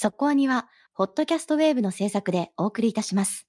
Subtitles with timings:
[0.00, 3.48] そこアニは、ホットキャストウェーブの制作でお送りいたします。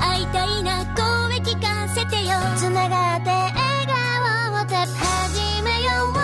[0.00, 2.32] 会いたいな声聞かせてよ。
[2.56, 3.54] つながって笑
[3.86, 6.14] 顔をた始めよう。
[6.14, 6.20] さ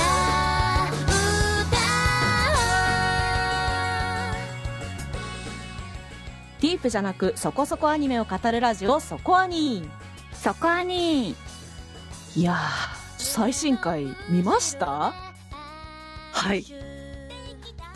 [0.00, 0.90] あ
[6.60, 9.88] ディープじゃなくそこそこアニメを語るラジオそこアニ
[10.32, 11.36] そこアニ
[12.34, 12.56] いやー
[13.16, 15.14] 最新回見ました
[16.32, 16.64] はい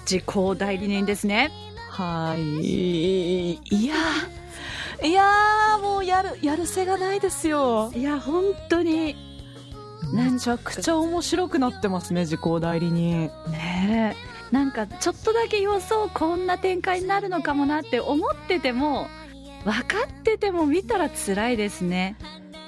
[0.04, 1.50] 時効代理人ですね。
[1.90, 3.54] はい。
[3.54, 7.92] いやーいやーもうやるやるせがないですよ。
[7.94, 9.16] いや本当に。
[10.12, 13.30] めちゃくちゃ面白くなってますね時効代理人。
[13.48, 14.14] ね
[14.50, 14.54] え。
[14.54, 19.08] なんかちょっとだけ予想こんな展開になるのかもなって思ってても
[19.64, 22.16] 分かってても見たら辛いですね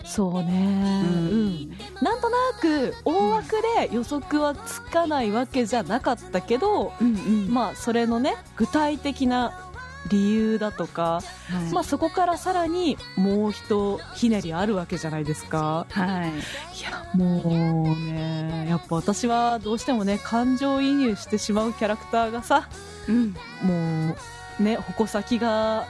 [0.06, 1.04] そうね。
[1.04, 1.28] うん。
[1.28, 7.48] うんなんとなく大枠で予測はつかないわけじゃなかったけど、うんうん。
[7.52, 9.70] まあそれのね具体的な
[10.10, 11.72] 理由だとか、はい。
[11.72, 15.86] まあそこからさらにもう一ひねりあるわけじゃないですか。
[15.90, 16.28] はい。
[16.28, 22.68] いやもうねやっぱ私はどうしてもね感情移入してしまうキャラクターがさ
[23.08, 23.34] うん。
[23.62, 24.14] も
[24.60, 25.86] うね矛先が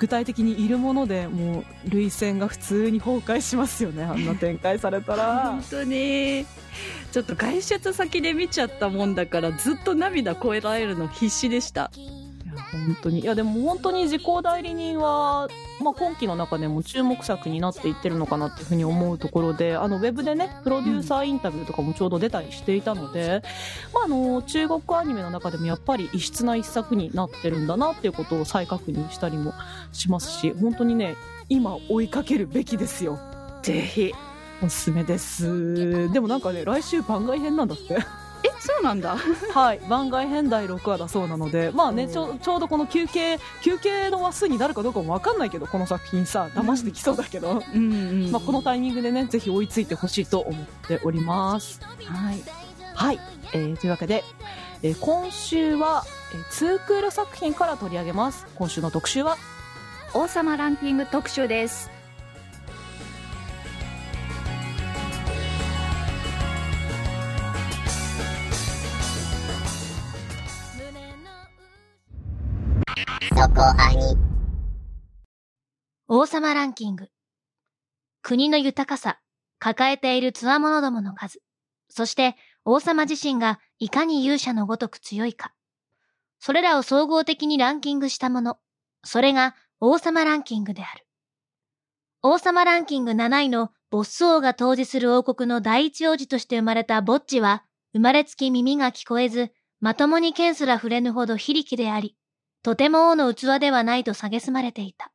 [0.00, 4.02] 具体的にいるものでもう涙腺が普通に崩壊しますよね。
[4.02, 5.50] あんな展開されたら。
[5.50, 6.46] 本当に。
[7.12, 11.90] ちょっと外出先で見ちゃったもんだからずっと涙こえられるの必死でした。
[12.72, 13.20] 本当に。
[13.20, 15.48] いやでも本当に時効代理人は、
[15.80, 23.42] まあ、今期の中でも注目作になっていってるのかなっていうふうに思うところであのウェブでねプロデューサーインタビューとかもちょうど出たりしていたので、
[23.92, 29.54] まあ、あの中国アニメの中でもやっぱり異質な一作になってるんだなっていうことを再確認したりも
[29.92, 31.16] しますし本当にね
[31.48, 33.18] 今追いかけるべきですよ。
[33.62, 34.12] ぜひ
[34.62, 36.12] おすすめです。
[36.12, 37.98] でもなんかね来週番外編なんだって
[38.42, 39.16] えそうなんだ。
[39.52, 48.30] はい、番外編第6話だそうなので、まあね、うんちょちょうどこの休憩、休憩の話数になるかどうかもわかんないけど、この作品さ、騙してきそうだけど、うんうん。
[48.30, 51.80] まあこのタイミングでね、ぜひ追いついてほしいと思っております。
[52.04, 52.42] はい。
[52.94, 53.20] はい、
[53.52, 54.24] えーというわけで、
[54.82, 58.46] えー今週は、えー、ツークール作品から取り上げます。
[58.54, 59.36] 今週の特集は、
[60.14, 61.90] 王様ランキング特集です
[73.28, 74.16] そこあに
[76.08, 77.08] 王様ランキング。
[78.22, 79.20] 国の豊かさ、
[79.58, 81.40] 抱えている強者どもの数、
[81.90, 85.52] そして王様自身がいかに勇者のごとく強いか。
[86.38, 88.58] それらを総合的にランキングしたもの、
[89.04, 91.06] それが王様ランキングである。
[92.22, 102.16] 王様ランキング7位のボッス王が統治する王国の第一王子として生まれたボッチは、生まれつき耳が聞こえず、まともに剣すら触れぬほど非力であり、
[102.62, 105.12] とても王の器ではないと蔑まれていた。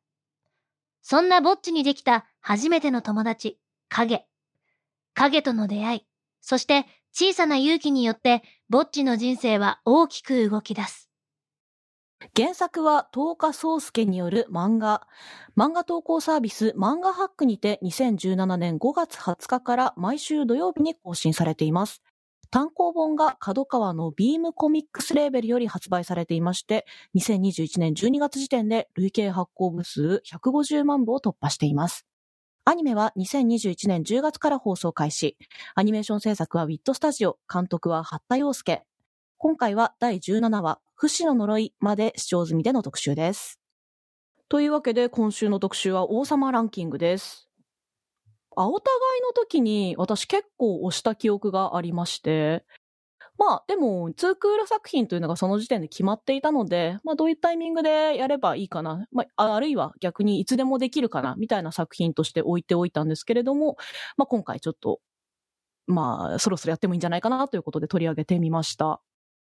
[1.02, 4.26] そんなぼっちにできた初めての友達、影。
[5.14, 6.06] 影との出会い、
[6.42, 11.10] そして小さな勇気によって、ぼっちの人生は大きく動き出す。
[12.36, 15.08] 原作は東花宗介による漫画。
[15.56, 22.02] 漫画投稿サービス漫画ハックにて2017年5月20日から毎週土曜日に更新されています。
[22.56, 32.06] 単行本が角川のビームコミックスレーベルより発売されていまして、2021年12月時点で累計発行部数150万部を突破しています。
[32.64, 35.38] アニメは2021年10月から放送開始。
[35.76, 38.86] アニメーション制作はウィットスタジオ、監督は八田洋介。
[39.36, 43.60] 今回は第17話、不死の呪いまで視聴済みでの特集です。
[44.48, 47.50] というわけで今週の特集は王様ランキングです。
[48.56, 52.66] あ、お互いの時に私結構押した記憶がありまして、
[53.38, 63.78] まあでも、ツークール作品というのがその時点で決まっていたので、まあどういうタイミングでやればいいかな、まああるいは逆にいつでもできるかな、みたいな作品として置いておいたんですけれども、
[64.18, 65.00] まあ今回ちょっと、
[65.88, 69.02] まあそろそろやってもいいんじゃないかなということで取り上げてみました。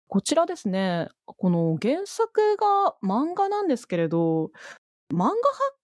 [0.08, 4.52] こちらですね、この原作が漫画なんですけれど、
[5.14, 5.34] 漫画ハッ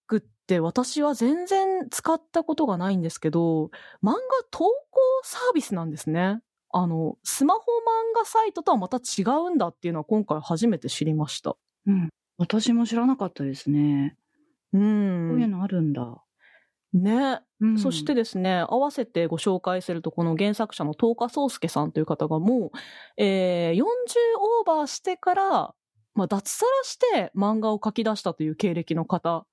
[0.07, 3.65] クって私は全然使ったことがないんですけど、
[4.03, 4.13] 漫画
[4.49, 6.39] 投稿サービスなんですね。
[6.71, 7.63] あの、スマホ漫
[8.17, 11.55] 画サイトとはまた違うんだっていうのは今回初めて知りました。
[11.85, 12.09] うん
[12.39, 14.15] 私も知らなかったですね、
[14.71, 14.77] う。
[14.77, 16.23] こういうんのあるんだ、
[16.93, 17.39] ね。
[17.59, 22.71] うんそしてですね、合わせてご紹介すると、この原作者の東花宗介さんという方がも
[23.17, 25.73] う、えー、40オーバーしてから、
[26.13, 29.45] まあ、脱サラして漫画を書き出したという経歴の方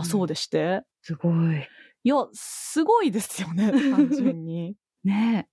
[0.00, 1.66] だそうでして、すごい。
[2.04, 4.76] いや、すごいですよね、 単純に。
[5.04, 5.48] ね。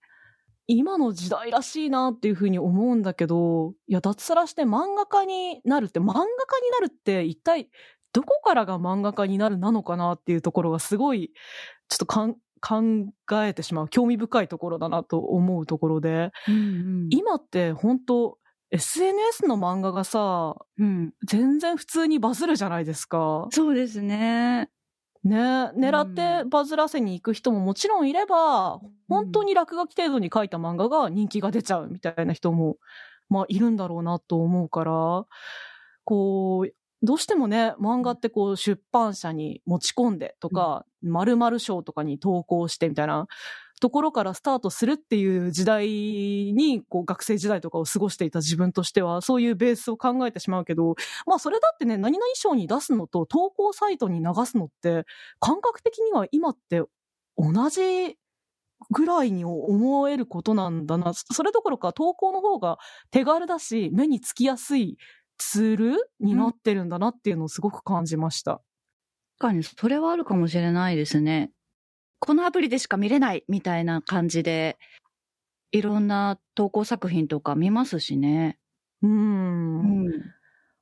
[0.68, 6.26] 今の時代らしいなっていうふうに思うんだけど、いや、脱サラして漫画家になるって、漫画家に
[6.72, 7.70] なるって一体
[8.14, 11.34] どこからが漫画家になるなのかなっていうところがすごい、
[11.90, 12.34] ちょっと考
[13.44, 17.08] えてしまう、興味深いところだなと思うところで、うんうん。
[17.10, 18.38] 今って本当
[18.72, 21.14] SNS の漫画がさ、うん。
[21.26, 23.48] 全然普通にバズるじゃないですか。
[23.52, 24.70] そうですね。
[25.24, 25.40] ね
[25.76, 28.80] 狙ってバズらせに行く人ももちろんいれば、
[29.10, 32.78] 本当に落書き程度に書いた漫画が人気が出ちゃうみたいな人も、
[33.30, 35.26] まあいるんだろうなと思うから、
[36.04, 43.28] こう、どうしてもね、漫画ってこう出版社に持ち込んでとか、〇〇賞とかに投稿してみたいな
[43.82, 50.96] ところからスタートするっていう時代に、こう学生時代とかを過ごしていた自分としては、そういうベースを考えてしまうけど、
[51.26, 55.06] まあそれだってね、何々賞に出すのと投稿サイトに流すのって、
[55.40, 56.82] 感覚的には今って
[57.38, 58.18] 同じ
[58.92, 61.14] ぐらいに思えることなんだな。
[61.14, 62.78] それどころか投稿の方が
[63.12, 64.98] 手軽だし、目につきやすい
[65.38, 68.62] ツールになってるんだなっていうのをすごく感じました。
[69.38, 71.52] 確かにそれはあるかもしれないですね。
[72.20, 74.78] このアプリでしか見れないみたいな感じで、
[75.72, 78.58] いろんな投稿作品とか見ますしね。
[79.02, 79.08] う。
[79.08, 80.36] うんん。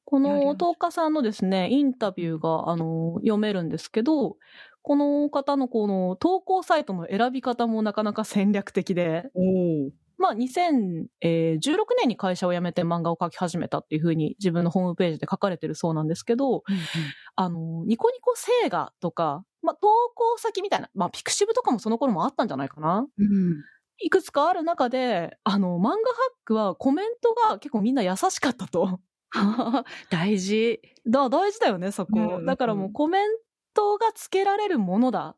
[0.06, 4.38] この東花さんのですね、インタビューが、あの、読めるんですけど、
[4.84, 9.92] この方のこの投稿サイトの選び方もなかなか戦略的で、お
[10.24, 11.60] まあ、2016
[12.00, 16.64] 年に会社を辞めて漫画を描き始めたっていうふうに自分のホームページで書かれてるそうなんですけど、
[17.36, 23.64] あの、ニコニコ星画とか、まあ、投稿先みたいな、まあ、ピクシブとかもその頃もあったんじゃないかなうん。
[24.00, 25.96] いくつかある中で、あの、漫画ハッ
[26.46, 29.02] クはコメントが結構みんな優しかったと。
[30.10, 30.80] 大事。
[31.06, 32.38] だ、大事だよね、そこ。
[32.38, 33.28] うんだからもうコメン
[33.74, 35.36] トがつけられるものだ。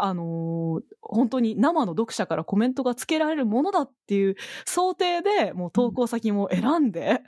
[0.00, 4.36] あのー本当に生の読者からコメントがつけられるものだっていう
[4.66, 7.22] 想定で、もう投稿先も選んで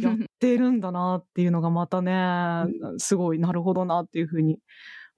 [0.00, 2.66] やってるんだなっていうのがまたね、
[2.98, 4.60] すごいなるほどなっていうふうに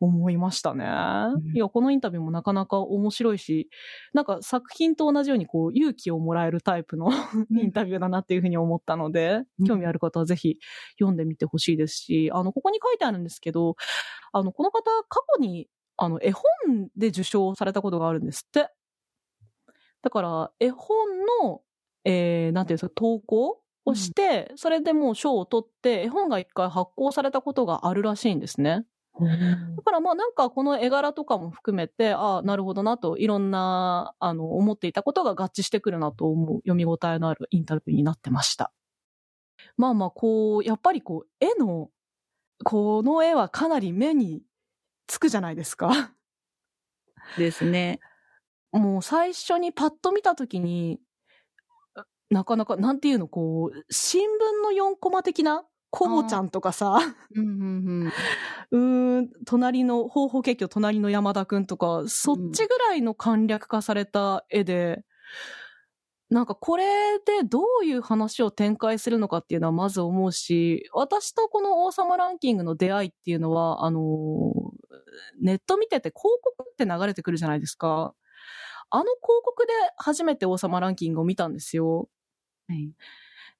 [0.00, 0.84] 思いましたね。
[0.84, 1.56] ん。
[1.56, 3.68] いや、このインタビューもなかなか面白いし、
[4.12, 7.10] なんか作品と同じようにこう勇気をもらえるタイプの
[7.50, 9.66] インタビューだなっていうふうに思ったので、うん。
[9.66, 10.58] 興味ある方はぜひ
[10.98, 13.76] 読んでみてほしいですし、あの、ここに書いてあるんですけど、
[14.32, 16.42] あの、この方、過去に、あの、絵本
[16.96, 18.70] で受賞されたことがあるんですって。
[20.02, 20.96] だから、絵本
[21.42, 21.62] の、
[22.04, 28.84] えー、なんていうんですか、投稿をして、それでもう賞を取って、絵本が一回発行されたことがあるらしいんですね。
[29.18, 38.72] だからまあなんかこの絵柄とかも含めて、ああ、なるほどなと、いろんな、あの、思っていたことが合致してくるなと思う読み応えのあるインタビューになってました。
[39.76, 41.88] まあまあ、こう、やっぱりこう、絵の、
[42.64, 44.42] この絵はかなり目に
[45.06, 46.12] つくじゃないですか。
[47.36, 48.00] ですね。
[48.72, 51.00] もう最初にパッと見たときに、
[52.30, 56.98] なかなか、なんていうの、こう、新聞の4コマ的な、コボちゃんとかさ、
[57.34, 57.50] うんう
[58.04, 58.12] ん
[58.72, 65.04] うーん、隣の、方法結局隣の山田くんとか、そっちぐらいの簡略化された絵で、
[66.28, 74.65] なんかこれでどういう話を展開するのかっていうのはまず思うし、私とこの王様ランキングの出会いっていうのは、あのー
[75.40, 78.14] ネット見てて広告って流れてくるじゃないですか。
[78.90, 82.08] あの広告で初めて王様ランキングを見たんですよ。
[82.68, 82.90] はい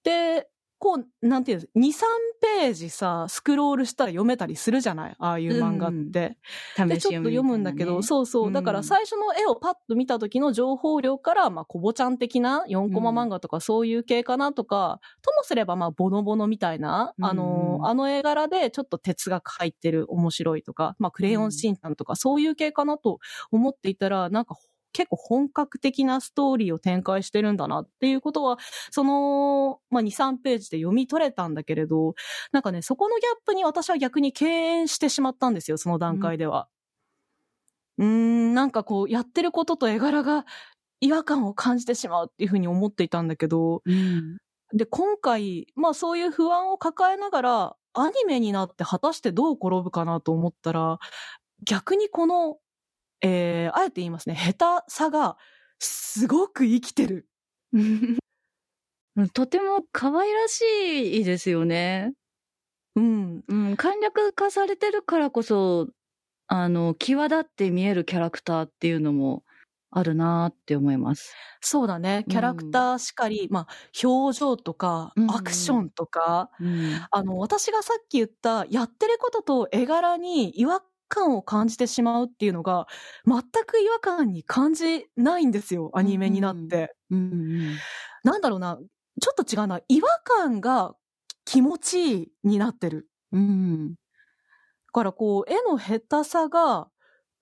[0.04, 0.48] で、
[0.86, 2.04] こう、なんていうんです2、3
[2.60, 5.16] ページさ、スクロールしたら読めたりするじゃない？
[5.18, 6.38] ああいう漫画って。
[6.86, 8.46] で、ちょっと読むんだけど、そうそう。
[8.46, 17.86] うんだから最初の絵をパッと見た時の情報量から、まあ、コボちゃん的な4コマ漫画とかそういう系かなとか、ともすればまあ、ボノボノみたいな、あのう、ん。
[17.88, 23.18] あの絵柄でちょっと哲学入ってる面白いとか、まあ、クレヨンしんちゃんとかそういう系かなと
[23.50, 24.54] 思っていたら、なんか
[24.92, 28.58] 結構本格的なストーリーを展開してるんだなっていうことは、
[28.90, 32.14] その、まあ、2、3ページで読み取れたんだけれど、
[32.52, 36.68] なんかね、そこのギャップに私は逆に敬遠してしまったんですよ、その段階では。
[37.98, 40.44] うーん、なんかこう、やってることと絵柄が
[41.00, 44.38] 違和感を感じてしまうっていうふうに思っていたんだけど、うん。
[44.74, 50.98] で、今回、まあそういう不安を抱えながら、アニメになって果たしてどう転ぶかなと思ったら、
[51.64, 52.58] 逆にこの、
[53.20, 55.36] えー、あえて言いますね、下手さが、
[55.78, 57.28] すごく生きてる。
[59.32, 62.12] とても可愛らしいですよね。
[62.96, 63.44] うん。
[63.48, 65.88] うん、簡略化されてるからこそ、
[66.48, 69.44] あの、際立って見えるキャラクターっていうのも
[69.90, 71.34] あるなって思います。
[71.60, 72.24] そうだね。
[72.28, 73.68] キャラクターしかり、まあ、
[74.02, 77.06] 表情とかうん、アクションとか、うん。
[77.10, 82.86] あの、私がさっき言った、やってることと絵柄に違和感を感じてしまうっていうのが、
[83.26, 86.94] 全く違和感に感じないんですよ、アニメになって。
[87.10, 87.34] うんう
[87.74, 87.76] ん
[88.24, 88.78] なんだろうな、
[89.20, 90.94] ちょっと違うな、違和感が
[91.44, 93.08] 気持ちいいになってる。
[93.32, 93.90] うん。
[93.90, 93.94] だ
[94.92, 96.88] からこう、絵の下手さが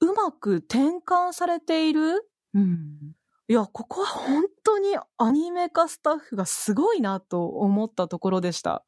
[0.01, 3.15] うまく転換されているうん。
[3.49, 8.85] いや、ここは本当にアニメ化スタッフがすごいなと思ったところでした。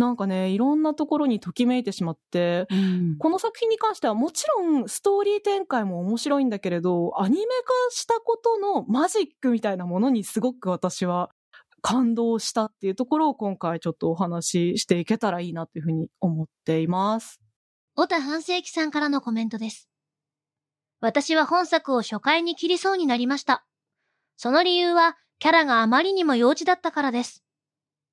[0.00, 3.16] なんかね、いろんなところにときめいてしまって、うん。
[3.18, 11.30] この作品に関してはもちろんストーリー展開も面白いんだけれど、アニメ化したことのマジックみたいなものにすごく私は
[11.82, 17.40] 感動したっていうところを今回ちょっとお話ししていけたらいいなっていうふうに思っています。
[17.94, 19.88] 小田半世紀さんからのコメントです。
[21.00, 23.64] 私は本作を初回に切りそうになりました。
[24.36, 27.42] その理由は、キャラがあまりにも幼稚だったからです。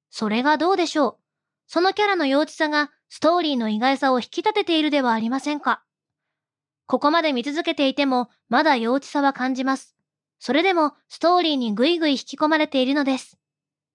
[0.09, 1.26] それがどうでしょう？
[1.67, 5.83] そのキャラの幼稚さが、ストーリーの意外さを引き立てているではありませんか？
[6.87, 9.95] ここまで見続けていても、まだ幼稚さは感じます。
[10.39, 13.37] それでも、ストーリーにぐいぐい引き込まれているのです。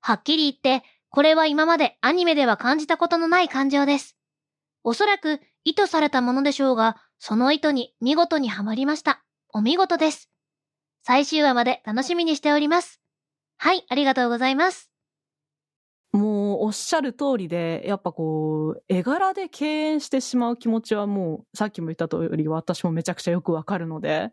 [0.01, 4.17] はっきり言って、これは今までアニメでは感じたことのない感情です。
[4.85, 9.23] おそらく意図されたものでしょうが、その意図に見事にはまりました。
[9.55, 10.29] お見事です。
[11.05, 13.01] 最終話まで楽しみにしております。
[13.57, 14.92] はい、ありがとうございます。
[16.13, 24.31] もうおっしゃる通りで、やっぱこう、絵柄で敬遠してしまう気持ちはもう、さっきも言った通り、私もめちゃくちゃよくわかるので。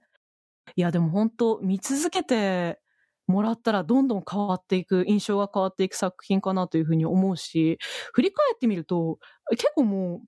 [0.76, 2.80] いや、でも本当見続けて
[3.28, 7.80] もらったらどんどん変わっていく、印象が変わっていく作品かなというふうに思うし、
[8.14, 9.20] 振り返ってみると、
[9.52, 10.24] 結構も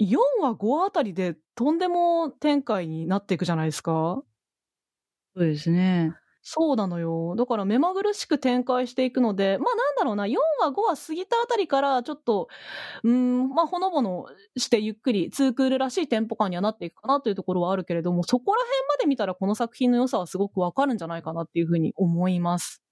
[0.00, 4.22] う、4話5話あたりでとんでも展開になっていくじゃないですか。
[5.34, 6.12] そうですね。
[6.44, 7.36] そうなのよ。
[7.36, 12.48] だから目まぐるしく展開していくので、まあなんだろうな、4話5話過ぎたあたりからちょっと、
[13.04, 22.82] うーん、まあほのぼのしてゆっくり、ツークールらしいテンポ感にはなっていくかなというところはあるけれども、そこら辺まで見たらこの作品の良さはすごくわかるんじゃないかなっていうふうに思います。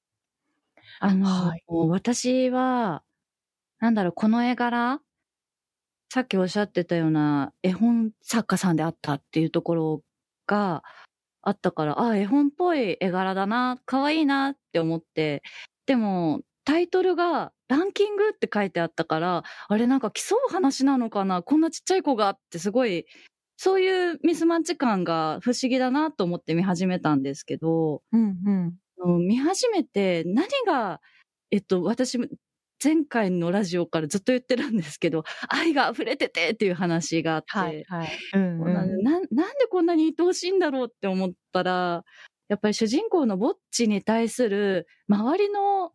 [1.01, 3.03] あの、はい私は、
[3.81, 5.01] なんだろう、この絵柄、
[6.13, 10.03] さっきおっしゃってたような絵本作家さんであったっていうところ
[10.47, 10.83] が
[11.43, 15.43] あったから、あ、絵本っぽい絵柄だな、可愛いなって思って、
[15.87, 23.07] でも、タイトルがランキングって書いてあったから、あれなんか競う話なのかなこんなちっちゃい子がってすごい、
[23.57, 29.27] そういうミスマッチ感が不思議だなと思って見始めたんですけど、うんうん。
[29.27, 31.01] 見始めて何が、
[31.51, 32.19] えっと、私、
[32.83, 38.09] 前回のラジオからずっと言ってるんですけど、 愛が溢れててっていう話があって、はい、はい。
[38.35, 39.03] うん、こうなうん。
[39.03, 42.05] ななんでこんなに愛おしいんだろうって思ったら、
[42.49, 45.93] やっぱり主人公のぼっちに対する周りの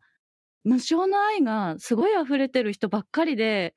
[0.64, 3.76] 無償の愛がすごい溢れてる人ばっかりで、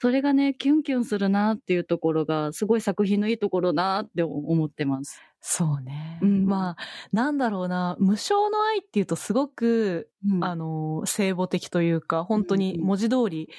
[0.00, 5.20] それがね、キュンキュンするなっていうところが、すごい作品のいいところなって思ってます。
[5.42, 6.18] そうね。
[6.22, 6.76] うんまあ、
[7.12, 13.50] なんだろうな、無償の愛っていうとすごく、うんあの、聖母的というか、本当に文字通り、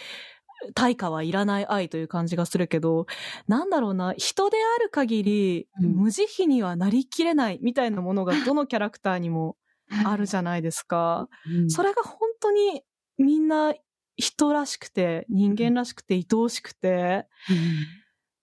[0.74, 3.05] 対価はいらない愛という感じがするけど、
[3.48, 9.57] なんだろうな、人である限り、うん無慈悲にはなりきれないみたいなものがどのキャラクターにも
[10.05, 11.27] あるじゃないですか。
[11.45, 12.83] うんそれが本当に
[13.17, 13.74] みんな
[14.18, 17.27] 人らしくて、人間らしくて、愛おしくて、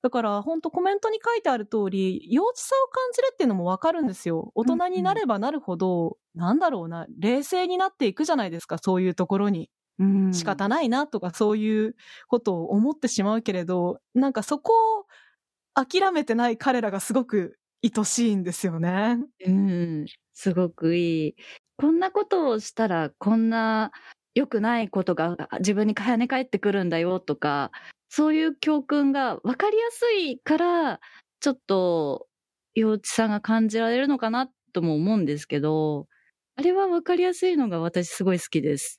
[0.03, 4.53] だから本当コメントに書いてある通り、幼稚さを感じるっていうのもわかるんですよ。
[4.55, 9.71] 大人になればなるほど、なんだろうな、冷静になっていくじゃないですか、そういうところに。
[9.99, 11.97] うん仕方ないなとかそういう
[12.29, 15.07] ことを思ってしまうけれど、なんかそこを
[15.75, 19.19] 諦めてない彼らがすごく愛しいんですよね。
[19.47, 21.35] うん、すごくいい。
[21.77, 23.93] こんなことをしたら、こんな
[24.38, 27.73] 良くないことが自分に跳ね返ってくるんだよとか、
[28.09, 31.00] そういう教訓が分かりやすいから、
[31.40, 32.26] ちょっと
[32.75, 36.07] 幼稚さが感じられるのかなとも思うんですけど、
[36.54, 38.99] あれは分かりやすいのが私すごい好きです。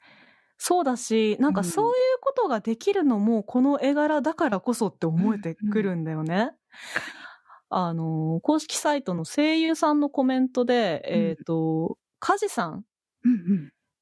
[0.57, 6.51] そうだし、なんかうんそういうことができるのもこの絵柄だからこそって思えてくるんだよね。
[7.69, 12.83] あの、公式サイトの声優さんのコメントで、うんえっ、と、カジさん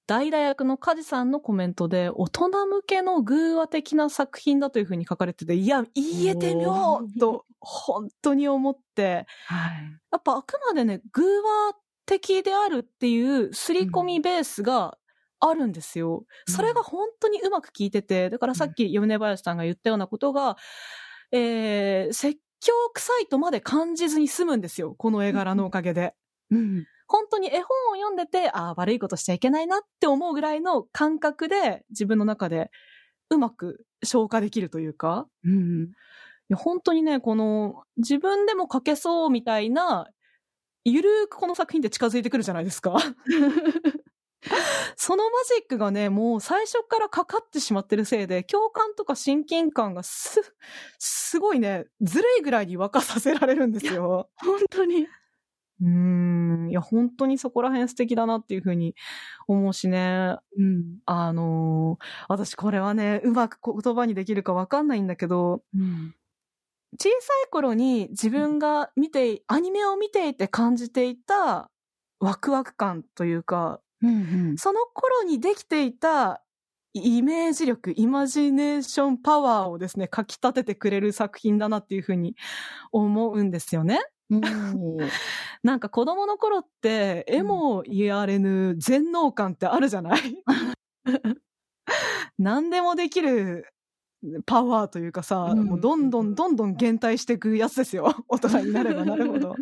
[0.08, 9.84] 代打役のカジさんのコメントで、大人向けの偶話的な作品だというふうに書かれてて、いや、言えてみようと、本当に思って、はい。
[10.12, 14.98] やっぱあくまでね、偶話的であるっていう刷り込みベースが
[15.40, 16.20] あるんですよ。
[16.48, 20.56] うんそれが本当にうまく効いてて、だからさっき米林さんが言ったようなことが、
[21.32, 24.96] えー、説教臭いとまで感じずに済むんですよ。
[24.98, 26.16] この絵柄のおかげで。
[26.50, 26.86] うん。
[27.08, 27.62] 本当に絵本
[27.92, 32.70] を読んでて、ああ、悪いことしちゃいけないなって思うぐらいの感覚で自分の中で
[33.30, 35.92] うまく消化できるというか、うん。
[36.50, 40.08] や本当にね、この、自分でも書けそうみたいな、
[40.86, 42.96] ゆるーくこの作品って近づいてくるじゃないですか。
[44.96, 50.42] そのマジックがね、もう最初からかかってしまってるせいで、共感とか親近感がす、
[50.98, 54.30] すごいね、ずるいぐらいに沸かさせられるんですよ。
[54.38, 55.08] 本当に。
[55.82, 55.88] うー
[56.68, 56.70] ん。
[56.70, 58.96] いや、本当にそこら辺素敵だなっていうふうに
[59.48, 60.36] 思うしね。
[60.58, 61.00] うん。
[61.06, 66.16] あのー私これはね、うまく言葉にできるかわかんないんだけど、うん。
[67.00, 71.70] 小さい頃に自分が見て、アニメを見ていて感じていた
[72.20, 76.44] ワクワク感というか、うんその頃にできていた
[76.94, 82.36] イメージ力、イマジネーションパワーをですね、かき立ててくれる作品だなっていうふうに
[82.92, 84.00] 思うんですよね。
[85.64, 90.44] なんか子供の頃って、絵も言われぬ全能感ってあるじゃない？
[92.38, 93.68] 何でもできる
[94.46, 98.14] パワーというかさ、うんもうどんどんどんどん減退していくやつですよ。
[98.28, 99.56] 大人になればなるほど。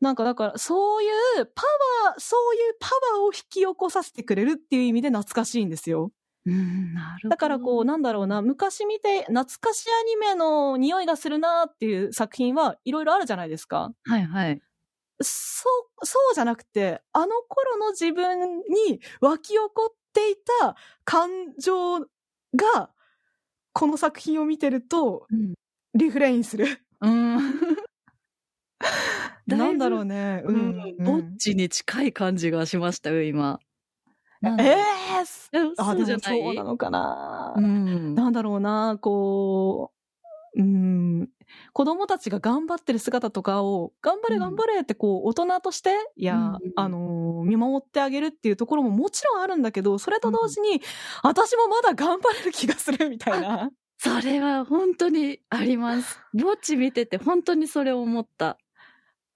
[0.00, 1.08] なんかだから、そうい
[1.42, 1.62] うパ
[2.06, 6.12] ワー、そういうパワーを引き起こさせてくれるっていう意味で懐かしいんですよ。
[6.48, 7.28] うん、なるほど。
[7.30, 13.92] だからこう、なんだろうな、昔見て懐かしアニメの匂いがするなっていう作品はいろいろあるじゃないですか。
[14.04, 14.62] はいはい。
[15.20, 15.68] そ
[16.02, 22.06] う、そうじゃなくて、あの頃の自分に湧き起こっていた感情が、
[23.72, 25.54] この作品を見てると、うん。
[25.94, 26.66] リフレインする。
[27.00, 27.38] うん。
[29.46, 30.42] なんだろうね。
[30.44, 31.00] ううんん。
[31.04, 33.60] ぼっちに近い感じがしましたよ、今。
[34.42, 34.76] えだえー、
[35.20, 37.54] あ、でもそうじゃないそうなのかな。
[37.56, 38.14] うん。
[38.14, 39.92] なんだろうな、こ
[40.56, 41.28] う、うん、
[41.72, 50.82] 子供たちが頑張ってる姿とかを、頑張れうん頑張れってこう、大人として、いや、うんあのー見守ってあげるっていうところももちろんあるんだけど、それと同時に、
[51.22, 53.70] 私もまだ頑張れる気がするみたいな。
[53.98, 56.20] それは本当にあります。
[56.32, 58.58] ぼっち見てて本当にそれを思った。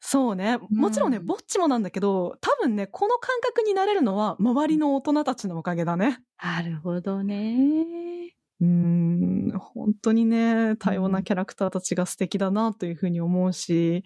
[0.04, 0.59] そうね。
[0.71, 6.18] もちろんね、うんぼっちもなんだけど、多分ね、この感覚になれるのは、周りの大人たちのおかげだね。
[6.42, 8.35] なるほどね。
[8.61, 14.03] うーん、本当にね、多様なキャラクターたちが素敵だなというふうに思うし、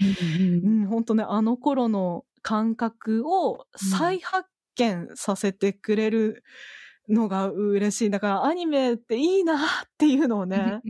[0.62, 6.44] うん、本当ね、あの頃の感覚を再発見させてくれる
[7.08, 8.10] のが嬉しい。
[8.10, 9.60] だからアニメっていいなっ
[9.96, 10.82] ていうのをね、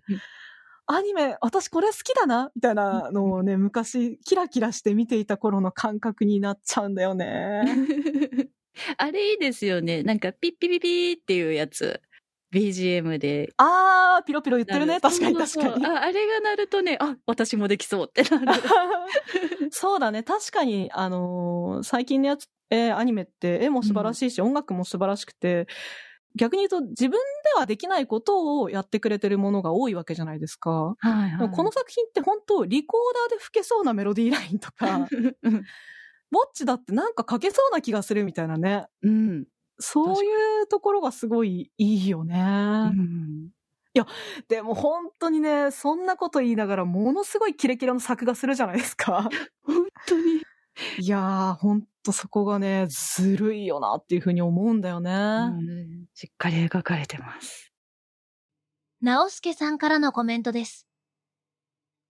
[0.87, 7.65] アニメ、私これ好きだなみたいなのをね、昔キラキラして見ていた頃の感覚になっちゃうんだよね。
[8.99, 10.03] あれいいですよね。
[10.03, 12.01] なんかピッピピピーっていうやつ。
[12.53, 13.53] BGM で。
[13.57, 15.01] あー、ピロピロ言ってるね。
[15.01, 15.87] 確かに確かに。
[15.87, 18.63] ああれが鳴るとね、あ、私もできそうってなる。
[19.71, 20.23] そうだね。
[20.23, 25.67] 確かに、あのー最近のやつ、えーアニメって絵も素晴らしいし、音楽も素晴らしくて、
[26.37, 27.19] 逆に言うと自分で
[27.59, 30.95] はできないことをやってくれてるものが多いわけじゃないですか。
[30.99, 31.51] はいはい。
[31.51, 35.09] この作品って本当リコーダーで吹けそうなメロディーラインとか、
[36.31, 38.87] ぼっちだってなんか書けそうな気がするみたいなね。
[39.03, 39.45] うん。
[39.79, 42.39] そういうところがすごいいいよね。
[42.39, 42.43] う
[42.95, 43.51] ん。
[44.49, 49.29] でも本当にね、そんなこと言いながらものすごいキレキレの作画するじゃないですか。
[49.63, 50.43] 本当に。
[50.99, 55.11] いやー、ほんとそこがね、ずるいよなっていうふうに思うんだよね。
[55.11, 55.15] う
[55.63, 57.75] んしっかり描かれてます。
[59.03, 60.87] 直輔さんからのコメントです。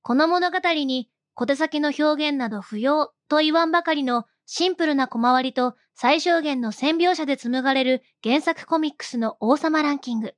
[0.02, 10.34] この物語に小手先の表現など不要と言わんばかりのシンプルな小回りと最小限の線描写で紡がれる原作コミックスの王様ランキング。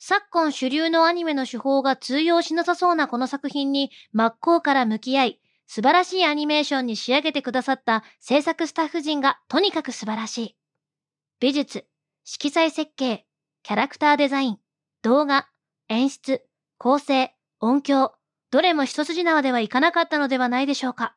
[0.00, 10.56] 昨今主流のアニメの手法が通用しなさそうなこの作品に真っ向から向き合い、素晴らしいアニメーションに仕上げてくださった制作スタッフ陣がとにかく素晴らしい。
[11.38, 11.86] 美術、
[12.32, 13.26] 色彩設計、
[13.64, 14.58] キャラクターデザイン、
[15.02, 15.48] 動画、
[15.88, 16.44] 演出、
[16.78, 18.14] 構成、音響、
[18.52, 21.16] どれも一筋縄ではいかなかったのではないでしょうか。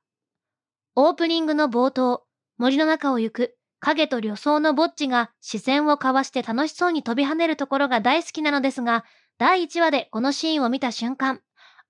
[0.96, 2.24] オープニングの冒頭、
[2.58, 9.06] 森の中を行く影と旅装のぼっちが視線を交わして楽しそうに飛び跳ねるところが大好きなのですが、
[9.38, 11.42] 第1話でこのシーンを見た瞬間、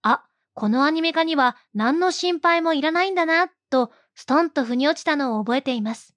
[0.01, 6.13] あ、このアニメ化には何の心配もいらないんだな、とストンと腑に落ちたのを覚えています。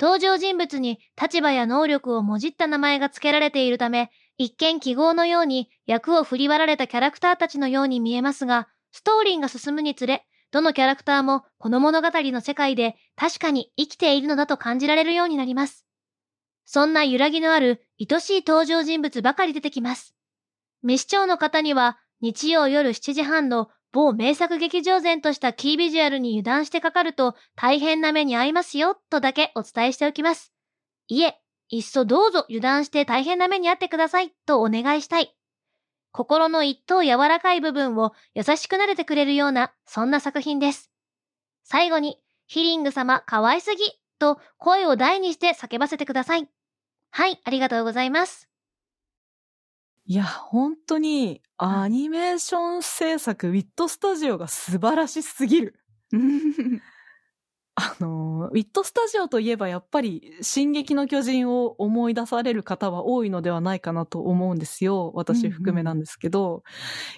[0.00, 15.86] 登場人物に立場や能力をもじった名前が付けられているため、一見記号のように役を振り割られたキャラクターたちのように見えますが、ストーリーが進むにつれ、どのキャラクターもこの物語の世界で確かに生きているのだと感じられるようになります。
[16.64, 20.14] そんな揺らぎのある愛しい登場人物ばかり出てきます。
[20.82, 30.52] 未視聴の方には日曜夜7時半の某名作劇場前としたキービジュアルに油断してかかると大変な目に遭いますよとだけお伝えしておきます。
[31.08, 35.34] いえ、いっそどうぞ油断して大変な目に遭ってくださいとお願いしたい。
[36.12, 40.90] 心の一等柔らかい部分を優しく撫でてくれるような、そんな作品です。
[41.64, 43.82] 最後に、ヒリング様可愛すぎ
[44.18, 46.46] と声を大にして叫ばせてください。
[47.12, 48.50] はい、ありがとうございます。
[50.08, 55.80] いや、本当に、アニメーション制作、ウィットスタジオが素晴らしすぎる。
[57.74, 65.10] あの、ウィットスタジオといえばやっぱり、進撃の巨人を思い出される方は多いのではないかなと思うんですよ。
[65.14, 66.62] 私含めなんですけど。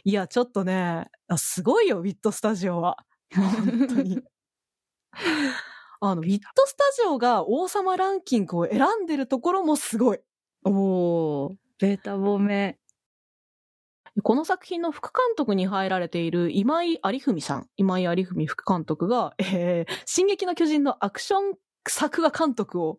[0.04, 2.96] いや、ちょっとね、あすごいよ、ウィットスタジオは。
[3.34, 4.22] 本当に。
[6.00, 10.20] あの、ウィットスタジオが王様ランキングを選んでるところもすごい。
[10.64, 12.78] おー、ベータ褒め。
[14.22, 21.54] この作品の副監督に入られている今井有文さん、今井有文副監督が、えー、進撃の巨人のアクション
[21.86, 22.98] 作画監督を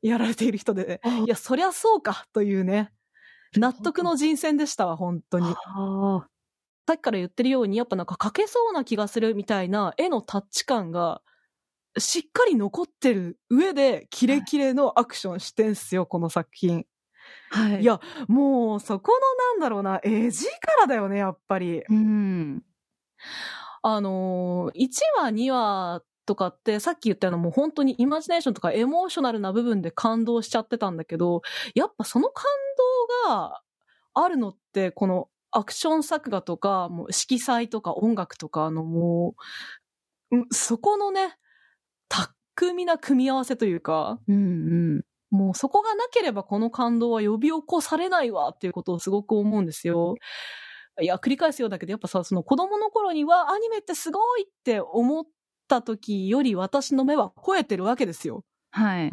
[0.00, 2.90] やられている人で、いや、そりゃそうか、というね、
[3.56, 5.46] 納得の人選でしたわ、本当に。
[5.46, 6.26] あ
[6.86, 11.22] さっきから言ってるように、やっぱなんか描けそうな気がするみたいな絵のタッチ感が、
[11.96, 16.86] しっかり残ってる上で、キレキレのアクションしてんすよ、この作品。
[17.50, 17.82] はい。
[17.82, 19.18] いや、もう、そこの
[19.52, 21.82] なんだろうな、絵力だよね、やっぱり。
[21.88, 22.62] うん。
[23.82, 31.42] あのー、1話、2話とかって、さっき言ったようなもう本当にイマジネーションとかエモーショナルな部分で感動しちゃってたんだけど、
[31.74, 32.44] やっぱその感
[33.26, 33.62] 動が
[34.14, 39.34] あるのって、このアクション作画とか、もう色彩とか音楽とかのも
[40.30, 41.36] う、うんそこのね、
[42.08, 44.38] 巧みな組み合わせというか、うんう
[44.98, 45.04] ん。
[45.34, 50.14] もうそこがなければこの感動は呼び起こされないわっていうことをすごく思うんですよ。
[51.00, 55.24] いや、繰り返すようだけど、やっぱさ、その子供の頃にはアニメってすごいって思っ
[55.66, 58.44] た時より私の目は超えてるわけですよ。
[58.70, 59.12] はい。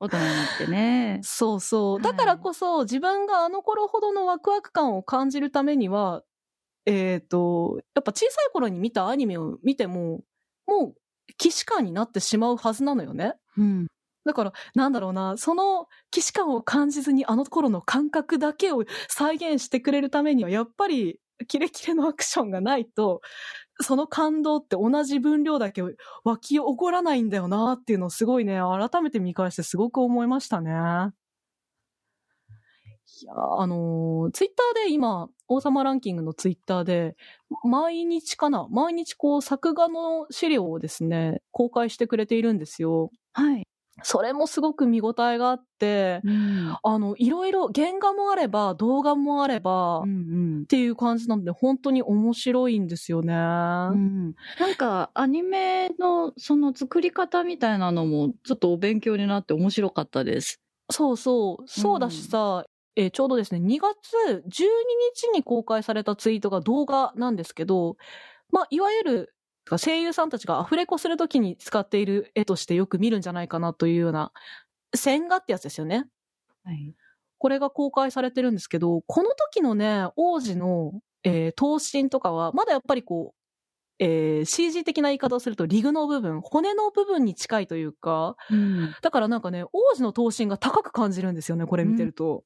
[0.00, 1.20] 大人になってね。
[1.22, 1.94] そうそう。
[1.96, 6.22] はいだからこそ自分があの頃ほどのワクワク感を感じるためには、
[6.86, 10.22] えっ、と、やっぱ小さい頃に見たアニメを見ても、
[10.66, 10.94] もう
[11.38, 13.34] 既視感になってしまうはずなのよね。
[13.58, 13.86] うん。
[14.24, 23.20] だから、なんだろうな、その既視感を感じずにあの頃の感覚だけを再現してくれるためには、やっぱり、キレキレのアクションがないと、
[23.80, 25.82] その感動って同じ分量だけ
[26.24, 31.14] 湧き起こらないんだよなっていうのをすごいね、改めて見返してすごく思いましたね。
[33.22, 37.16] いやあのーツイッターで今、王様ランキングのツイッターで、
[37.62, 43.10] 毎日かな毎日こう作画の資料をですね、公開してくれているんですよ。
[43.32, 43.66] はい。
[44.02, 46.78] それもすごく見応えがあって、うん。
[46.82, 50.12] あの、いろいろ原画もあれば、動画もあれば、っうんう
[50.62, 50.66] ん。
[50.66, 53.32] ていう感じなので、本当に面白いんですよね。
[53.34, 60.60] うん、なんかアニメのその作り方みたいなのもちょっとお勉強になって面白かったです。
[60.90, 61.68] そうそう。
[61.68, 62.64] そうだしさ、
[62.96, 64.68] えーちょうどですね、2月12
[65.14, 67.96] 日に公開されたツイートが動画なんですけど、
[68.50, 69.33] まあ、いわゆる、
[69.66, 74.32] 声優さんたちがアフレコするときに使っている絵としてよく見るんじゃないかなというような、
[74.94, 76.06] 線画ってやつですよね。
[76.64, 76.94] はい。
[77.38, 80.92] これが公開されてるんですけど、この時のね、王子の、
[81.24, 83.38] えー、頭身とかは、まだやっぱりこう、
[83.98, 88.94] えー CG 的な言い方をすると、リグの部分、骨の部分に近いというか、うん。
[89.02, 92.44] だからなんかね、王子の頭身が高く感じるんですよね、これ見てると。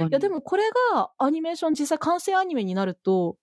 [0.00, 3.36] いや、でもこれがアニメーション実際完成アニメになると、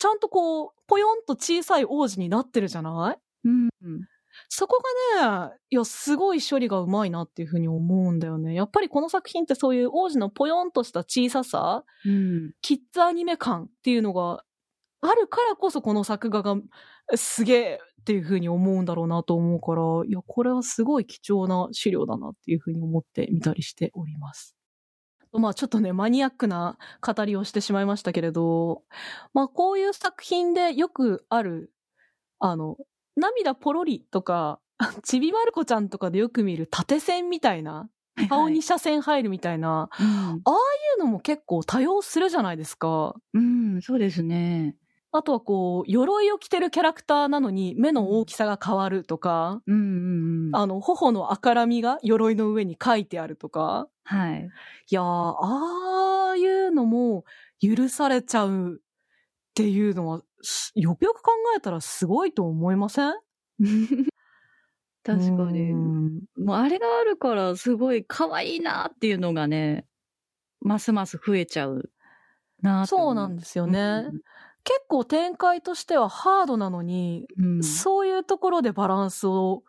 [0.00, 3.48] ちゃんとこう、ぽよんと小さい王子になってるじゃない？
[3.48, 3.68] うん。
[4.48, 4.82] そこ
[5.20, 8.54] がね、いや、すごい処理がうまいなっていうふうに思うんだよね。
[8.54, 12.52] やっぱりこの作品ってそういう王子のぽよんとした小ささ、うん。
[12.60, 14.42] キッズアニメ感っていうのが
[15.00, 16.56] あるからこそこの作画が
[17.14, 24.56] すげえっていうふうに思うんだろうなと思うから、いや、これはすごい貴重な資料だなっていうふうに思って見たりしております。
[25.38, 28.82] まあちょっとね、マニアックな語りをしてしまいましたけれど、
[29.32, 31.72] まあこういう作品でよくある、
[32.38, 32.76] あの、
[33.16, 34.60] 涙ポロリとか、
[35.02, 37.88] ちびまる子ちゃんとかでよく見る縦線みたいな、
[38.28, 40.06] 顔に車線入るみたいな、うん。
[40.46, 40.56] そう
[40.96, 43.14] いうのも結構多用するじゃないですか。
[43.34, 44.76] うん、そうですね。
[45.16, 50.56] あとはこう、鎧を着てるキャラクターなのに目の大きさが変わるとか、うんうんうん。
[50.56, 54.52] あの、頬の赤らみが鎧の上に書いてあるとか、はい。
[54.90, 57.24] いやー、ああいうのも
[57.60, 58.78] 許されちゃうっ
[59.54, 63.12] ていうのは、すよくよく考えたらすごいと思いません？
[65.04, 65.70] 確かに。
[65.70, 69.86] うんもうあれがあるからすごい可愛いなっていうのがね、
[70.60, 71.90] ますます増えちゃう
[72.62, 74.04] なそうなんですよね。
[74.64, 77.56] 結構展開としてはハードなのに、うん。
[77.56, 79.62] うんそういうところでバランスを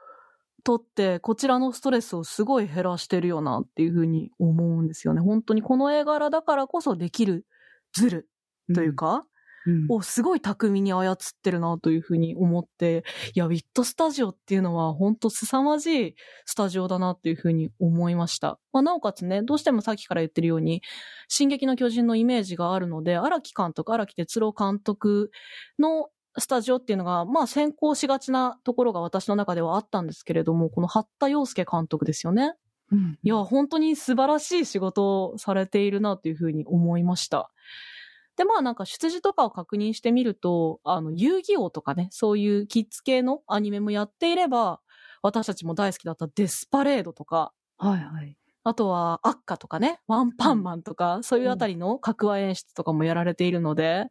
[0.64, 5.22] とって、こちらのストレスをすごい減らしてるよなっていうふうに思うんですよね。
[5.22, 7.46] 本当にこの絵柄だからこそできる
[7.94, 8.30] ズル
[8.74, 9.24] というか、うん
[9.90, 18.60] をすごい巧みに操ってるなというふうに思って、いや、ウィットスタジオっていうのは本当凄まじいスタジオだなっていうふうに思いました。
[18.72, 20.82] まあ、なおかつね、どうしてもさっきから言ってるように、
[21.28, 25.32] 進撃の巨人のイメージがあるので、荒木監督、荒木哲郎監督
[25.80, 32.54] のスタジオっていうのが、まあ先行しがちなところが私の中ではあったんですけれども、この八田洋介監督ですよね。
[32.92, 37.52] うんいや、本当に素晴らしい仕事をされているなというふうに思いました。
[38.38, 44.82] で、まあなんか出自とかを確認してみると、あの、遊戯王とかね、そういうキッズ系のアニメもやっていれば、
[45.22, 48.38] 私たちも大好きだったデスパレードとか、はいはい。
[48.64, 54.08] あとはアッカとかね、ワンパンマンとか、そういうあたりの格話演出とかもやられているので、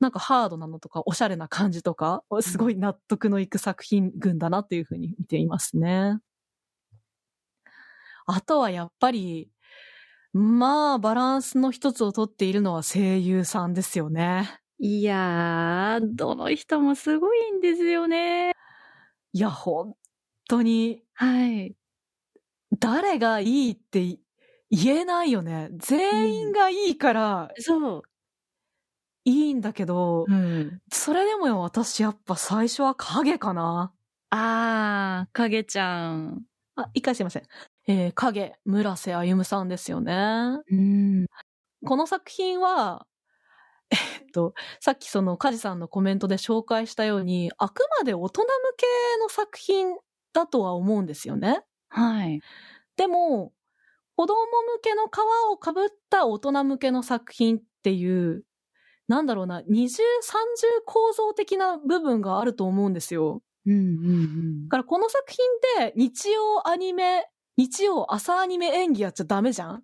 [0.00, 6.18] なんかハードなのとか、おしゃれな感じとか、すごい納得のいく作品群だなっていうふうに見ていますね。
[8.26, 9.48] あとはやっぱり、
[10.32, 14.60] まあ、バランスの一つをとっているのは声優さんですよね。
[14.78, 18.52] いやー、どの人もすごいんですよね。
[19.32, 19.94] いや、本
[20.48, 21.76] 当に、はい。
[22.78, 24.18] 誰がいいって
[24.70, 25.68] 言えないよね。
[25.78, 28.02] 全員がいいからそう。
[29.24, 30.80] いいんだけど、うん。
[30.90, 33.92] それでもよ、私やっぱ最初は影かな。
[34.30, 36.46] あー、影ちゃん。
[36.76, 37.42] あ、一回すいません。
[37.86, 40.14] えー、影、村瀬歩さんですよね。
[40.70, 41.26] うん。
[41.84, 43.06] この作品は、
[43.90, 48.86] えっと、さっきそのカジさんのコメントで紹介したように、あくまで大人向け
[49.20, 49.96] の作品
[50.32, 51.62] だとは思うんですよね。
[51.88, 52.40] はい。
[52.96, 53.52] でも、
[54.16, 55.08] 子供向けの皮
[55.50, 58.44] をかぶった大人向けの作品っていう、
[59.08, 63.42] なんだろうな、二重三重構造的な部分があると思うんですよ。
[63.66, 65.24] うんうんだからこの作
[65.76, 69.82] 品で日曜アニメ、日曜朝アニメ演技やっちゃダメじゃん？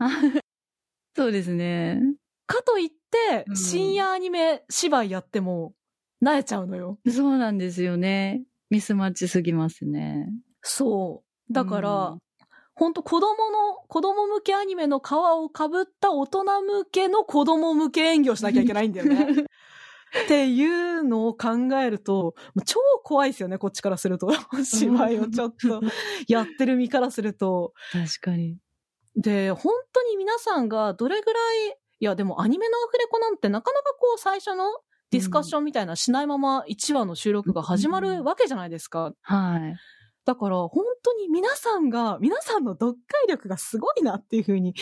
[0.00, 0.08] うん。
[1.16, 2.00] そうですね。
[2.46, 5.74] かといってう、ん深夜アニメ芝居やっても、
[6.20, 6.98] なえちゃうのよ。
[7.08, 8.44] そうなんですよね。
[8.70, 10.28] ミスマッチすぎますね。
[10.62, 11.52] そう。
[11.52, 12.18] だから、うん
[12.76, 19.26] ほんと子供の、子供向けアニメの皮をかぶった大人向けの子供向け演技をしなきゃいけないんだよね。
[20.24, 22.34] っていうのを考えると、
[22.66, 24.28] 超怖いですよね、こっちからすると。
[24.64, 25.80] 芝居をちょっと
[26.28, 27.72] やってる身からすると。
[27.92, 28.58] 確かに。
[29.16, 34.64] で、本当に皆さんがどれぐらい、いやでもアニメのアフレコなんてなかなかこう最初の
[35.10, 39.12] ディスカッションみたいなしないまま1話の収録が始まるわけじゃないですか。
[39.22, 39.76] はい。
[40.30, 44.74] だから本当に皆さんが、皆さんの読解力がすごいなっていうふうに、い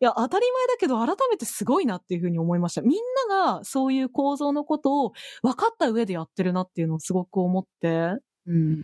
[0.00, 2.82] や当たり前だけど改めてすごいなっていうふうに思いました。
[2.82, 2.98] みん
[3.30, 8.16] ながそういう構造のことを分かった上でやってるなっていうのをすごく思って。
[8.48, 8.82] うん。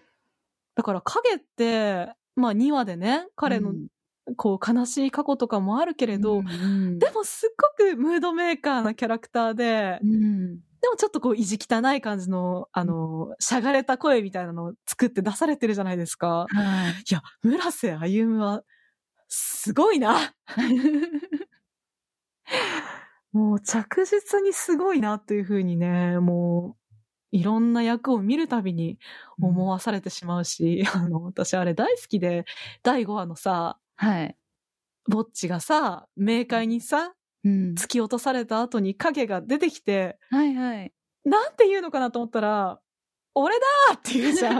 [0.77, 3.89] だから影って、まあ2話でね、彼のうん
[4.37, 10.61] こう悲しい過去とかもあるけれど、うんでもすっごくムードメーカーなキャラクターで、うん。
[10.83, 16.47] でもちょっとこう意地汚い感じの、あの、しゃがれた声みたいなのを作って出されてるじゃないですか。
[16.49, 17.03] はい。
[17.09, 18.62] いや、村瀬歩は、
[19.29, 20.35] すごいな。
[23.33, 26.83] もう着実にすごいなっていうふうにね、もう、
[27.37, 28.99] いろんな役を見るたびに
[29.40, 32.45] 思わされてしまうし、 あの、私あれ大好きで、
[32.83, 34.37] 第5話のさ、はい。
[35.09, 37.74] ぼっちがさ、冥界にさ、うん。
[37.74, 40.92] 突き落とされた後に影が出てきて、はいはい。
[41.24, 42.81] なんて言うのかなと思ったら、
[43.35, 44.57] 俺だーって言うじゃん。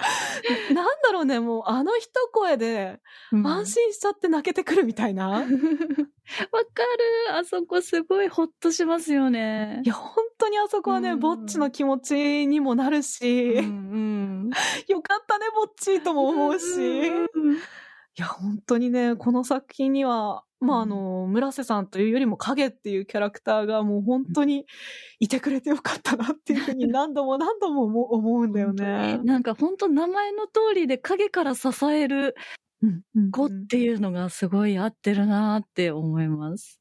[0.74, 3.00] なんだろうね、もうあの一声で
[3.32, 5.28] 安心しちゃって泣けてくるみたいな。
[5.38, 7.36] わかる。
[7.36, 9.88] あそこすごいホッとしますよねい。
[9.88, 14.50] や、本当にあそこはね、うんぼっちの気持ちにもなるし、うん
[14.88, 17.10] よかったね、ぼっちとも思うし。
[18.20, 24.66] いや、本当にね、この作品には、まあ、あの、村瀬さんというよりも影っていうキャラクターがもう本当に
[25.20, 29.16] いてくれてよかったなっていうふうに 何度も何度も思うんだよね。
[29.24, 32.34] なんか本当名前の通りで影から支える
[33.30, 36.78] 子っていうのがすごい合ってるなって思います。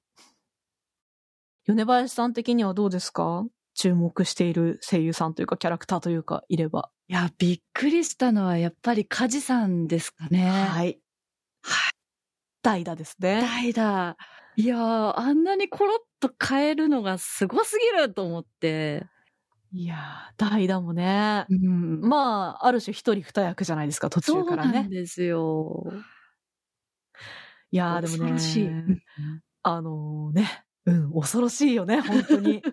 [1.66, 3.46] 米林さん的にはどうですか？
[3.76, 6.92] 注目している声優さんというかキャラクターというかいれば。
[7.08, 10.50] いや、びっくりしたのはやっぱり梶さんですかね。
[10.50, 11.00] はい。
[11.62, 11.92] はい。
[12.62, 13.42] 代打ですね。
[13.42, 14.18] 代だ。
[14.56, 19.06] いやー、あんなにコロッと変えるのがすごすぎると思って。
[19.72, 21.46] いやー、代打もね。
[21.50, 24.74] うんまあ、ある種一人二役じゃないですか、途そう中からね。
[24.74, 25.86] なんですよ。
[27.72, 28.40] いやー、でもね。
[28.40, 28.70] しい。
[29.62, 32.64] あのね、うん、恐ろしいよね、本当に。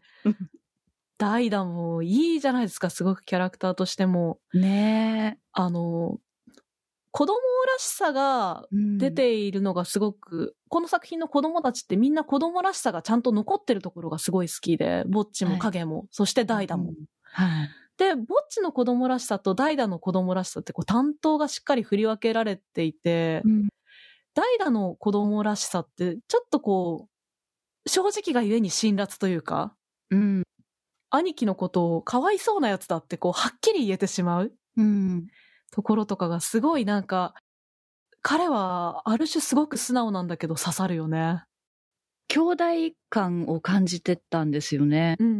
[1.18, 4.38] ダイダもいいじゃないですか、すごくキャラクターとしても。
[4.54, 6.18] ねあの、
[7.16, 8.66] 子供らしさが
[8.98, 16.90] 出ているのがすごく、この作品の子供たちってみんな子供らしさがちゃんと残ってるところがすごい好きで、ぼっちも影も、そしてダイダも。
[16.90, 17.70] うんはい。
[17.96, 23.68] で、ぼっちの子供らしさとダイダの子供らしさってこう担当がしっかり振り分けられていて、うん
[24.34, 27.08] ダイダの子供らしさってちょっとこ
[27.86, 29.74] う、正直がゆえに辛辣というか、
[30.10, 30.42] うん。
[31.08, 35.28] 兄貴のことをかわいそうなやつだってこう、はっきり言えてしまううん。
[35.76, 37.34] ところとかがすごいなんか、
[38.22, 41.44] 彼はある種すごく素直なんだけど刺さるよね。
[42.28, 42.64] 兄弟
[43.10, 45.16] 感を感じてたんですよね。
[45.20, 45.30] うんう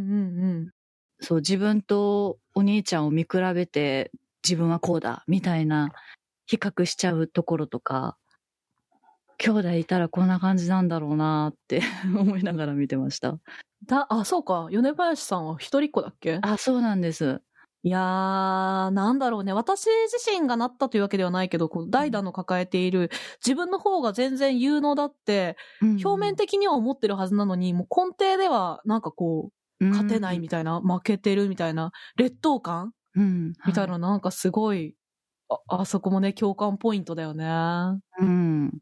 [0.67, 0.71] ん
[1.21, 4.13] そう、自分とお兄ちゃんを見比べて、
[4.45, 5.89] 自分はこうだ、みたいな、
[6.45, 8.19] 比較しちゃうところとか、
[9.39, 11.81] 兄弟いたらこんな感じなんだろうなって
[12.15, 13.39] 思いながら見てました。
[13.87, 14.69] だ、あ、そうか。
[14.71, 16.39] 米林さんは一人っ子だっけ？
[16.43, 17.41] あ、そうなんです。
[17.83, 19.53] いやー、なんだろうね。
[19.53, 23.11] 私自身がなったというわけではないけど、こう代打の抱えている
[23.45, 25.57] 自分の方が全然有能だって、
[26.03, 33.53] 表面的には思ってるはずなのに、もう根底ではなんかこう、勝てないみたいな、負けてるみたいな、劣等感うん。
[33.67, 34.97] みたいはな、なんかすごい、
[35.49, 37.47] あ、あそこもね、共感ポイントだよね。
[38.19, 38.81] うん。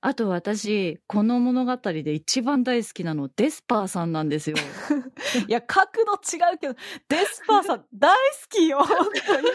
[0.00, 4.56] あと私、この物語で一番大好きなの、デスパーさんなんですよ。
[5.48, 6.74] いや、角度違うけど、
[7.08, 8.16] デスパーさん大好
[8.48, 9.48] きよ、本当に。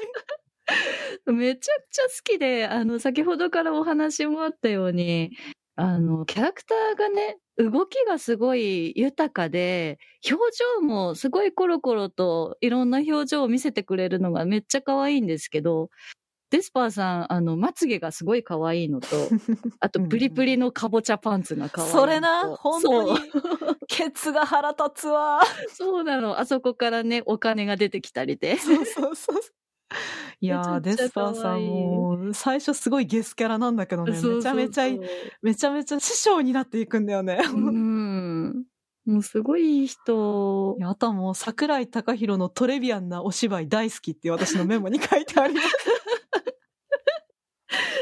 [1.37, 5.31] めちゃくちゃ好きで、あの、先ほどからお話もあったように、
[5.75, 9.97] あの、キャラクターがね、動きがすごい豊かで、
[10.29, 10.41] 表
[10.79, 15.89] 情もすごいコロコロといろんな表情を見せてくれるのがめっちゃ可愛いんですけど、
[16.53, 19.07] デスパーさん、あの、まつげがすごい可愛いのと、
[19.81, 21.91] あと、プリプリのかぼちゃパンツが可愛い。
[21.91, 23.19] それな、本当に。
[23.89, 25.41] ケツが腹立つわ。
[25.69, 26.39] そうなの。
[26.39, 28.57] あそこからね、お金が出てきたりで。
[28.57, 29.41] そうそうそう。
[30.41, 34.83] いやー、デスパーさんも、最初すごいゲスキャラなんだけどね、めちゃめちゃ、
[35.41, 37.41] めちゃめちゃ師匠になっていくんだよね。
[37.51, 38.65] うん。
[39.05, 40.81] もうすごいいい人い。
[40.81, 45.67] やあとはもう、桜井貴弘のトレビアンなお芝居大好きって私のメモに書いてあります。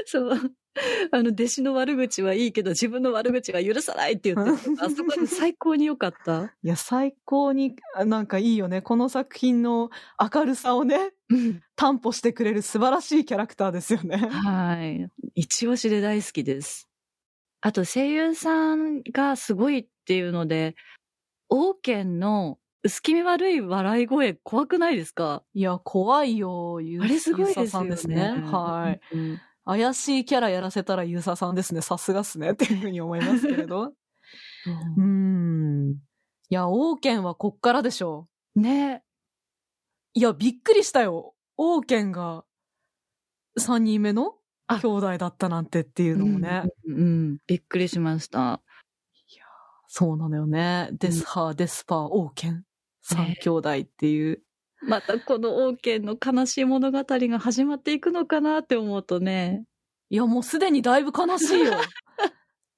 [0.08, 0.54] そう。
[1.12, 6.54] あの、弟子の悪口はいいけど、自分の悪口は許さないって言ってる あそこで最高に良かった？
[6.64, 8.82] いや、最高に、あなんかいいよね。
[8.82, 9.90] この作品の
[10.34, 11.12] 明るさをね、
[11.76, 14.16] 担保してくれる素晴らしいキャラクターですよね。
[14.18, 15.10] はい。
[15.36, 16.88] 一押しで大好きです。
[17.60, 20.76] あと、声優さんがすごいっていうので、
[21.50, 25.44] 王権の薄気味悪い笑い声怖くないですか？
[25.54, 27.66] いや、怖いよ、ゆあれすごいですよね。
[27.66, 28.32] ゆささんですね。
[28.46, 29.02] はい。
[29.16, 29.40] うん。
[29.66, 31.82] 怪しいキャラやらせたらゆうささんですね。
[31.82, 32.52] さすがっすね。
[32.52, 33.84] っていうふうに思いますけれど。
[33.86, 35.92] うーん。
[35.92, 35.96] い
[36.50, 39.04] や、王権はこっからでしょね
[40.16, 40.20] う。
[40.20, 41.36] いや、びっくりしたよ。
[41.58, 42.44] 王権が
[43.58, 44.36] 三人目の
[44.68, 46.64] あ兄弟だったなんてっていうのもね。
[46.86, 48.62] うん、うんびっくりしました。
[49.94, 50.88] そうなのよね。
[50.94, 52.64] デスハー、デスパー、王権。
[53.02, 54.42] 三兄弟っていう。
[54.88, 59.66] またこの王権の悲しい物語が始まっていくのかなって思うとね、
[60.10, 61.74] いや、もうすでにだいぶ悲しいよ。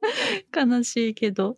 [0.55, 1.57] 悲しいけど。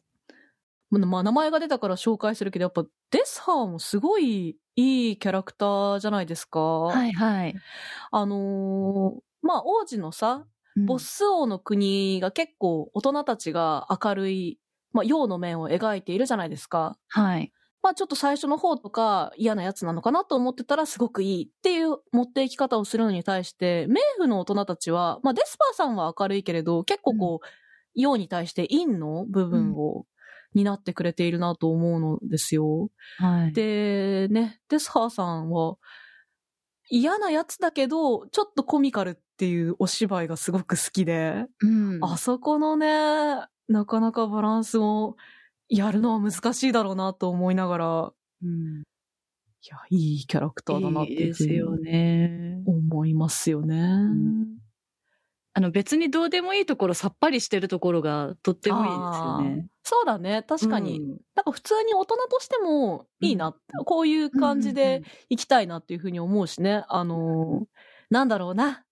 [0.91, 6.60] まあ、名前が出たから紹介するけど、やっぱデスハーもすごいいいキャラクターじゃないですか。
[6.60, 7.55] はいはい。
[8.12, 14.60] あのーまあ、王子のさ、ボス王の国が結構大人たちが明るい、
[14.91, 16.97] まあ、陽の面を描いているじゃないですか。
[17.10, 17.51] はい。
[17.86, 27.48] まあ、ちょっと最初の方とか嫌なやつなのかなと思ってたらすごくいいっていう持っていき方をするのに対して、冥府の大人たちは、まあ、デスパーさんは明るいけれど、結構こう、
[27.93, 30.08] 陽に対して陰の部分を
[30.56, 32.89] 担ってくれているなと思うのですよ。
[33.19, 33.54] はい。
[33.54, 35.76] で、ね、デスハーさんは、
[36.89, 42.00] 嫌なやつだけど、ちょっとコミカルっていうお芝居がすごく好きで、うん。
[42.04, 45.17] あそこのね、なかなかバランスを
[45.69, 48.12] やるのは難しいだろうなと思いながら、
[48.43, 48.84] うん、い
[49.69, 52.63] や、いいキャラクターだなっていいいうふうにですよね。
[52.65, 53.75] 思いますよね。
[53.78, 54.58] ん
[55.58, 59.67] あの別にどうでもいいところさっぱりしてるところがとってもいいですよね。
[59.84, 60.99] そうだね、確かに。
[60.99, 66.84] うんなんか普通に大人としてもいいな、こういう感じで行きたいなっていうふうに思うしね。
[66.88, 67.66] あのー
[68.11, 68.84] なんだろうな。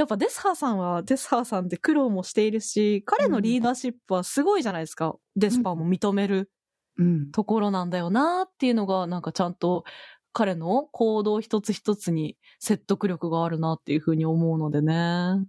[0.00, 5.14] やっぱデスハーさんはデスハーさんで苦労もしているし、彼のリーダーシップはすごいじゃないですか。
[5.36, 6.50] デスパーも認める
[6.96, 7.30] うん。
[7.32, 9.84] ところなんだよなっていうのが、なんかちゃんと
[10.32, 14.94] 彼の行動一つ一つに説得力があるなっていうふうに思うのでね。
[14.94, 15.44] は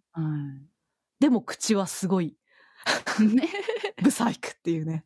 [1.22, 2.36] でも口はすごい、
[3.22, 3.24] い。
[3.24, 3.48] ね。
[4.04, 5.06] ブサイクっていうね。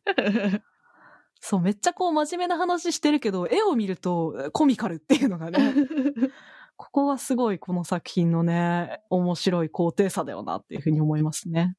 [1.40, 5.74] そう、めっちゃこう真面目な話してるけど、絵を見るとコミカルっていうのがね、
[6.76, 11.76] ここがすごいこの作品のね、面白い高低差だよなっていうふうに思いますね。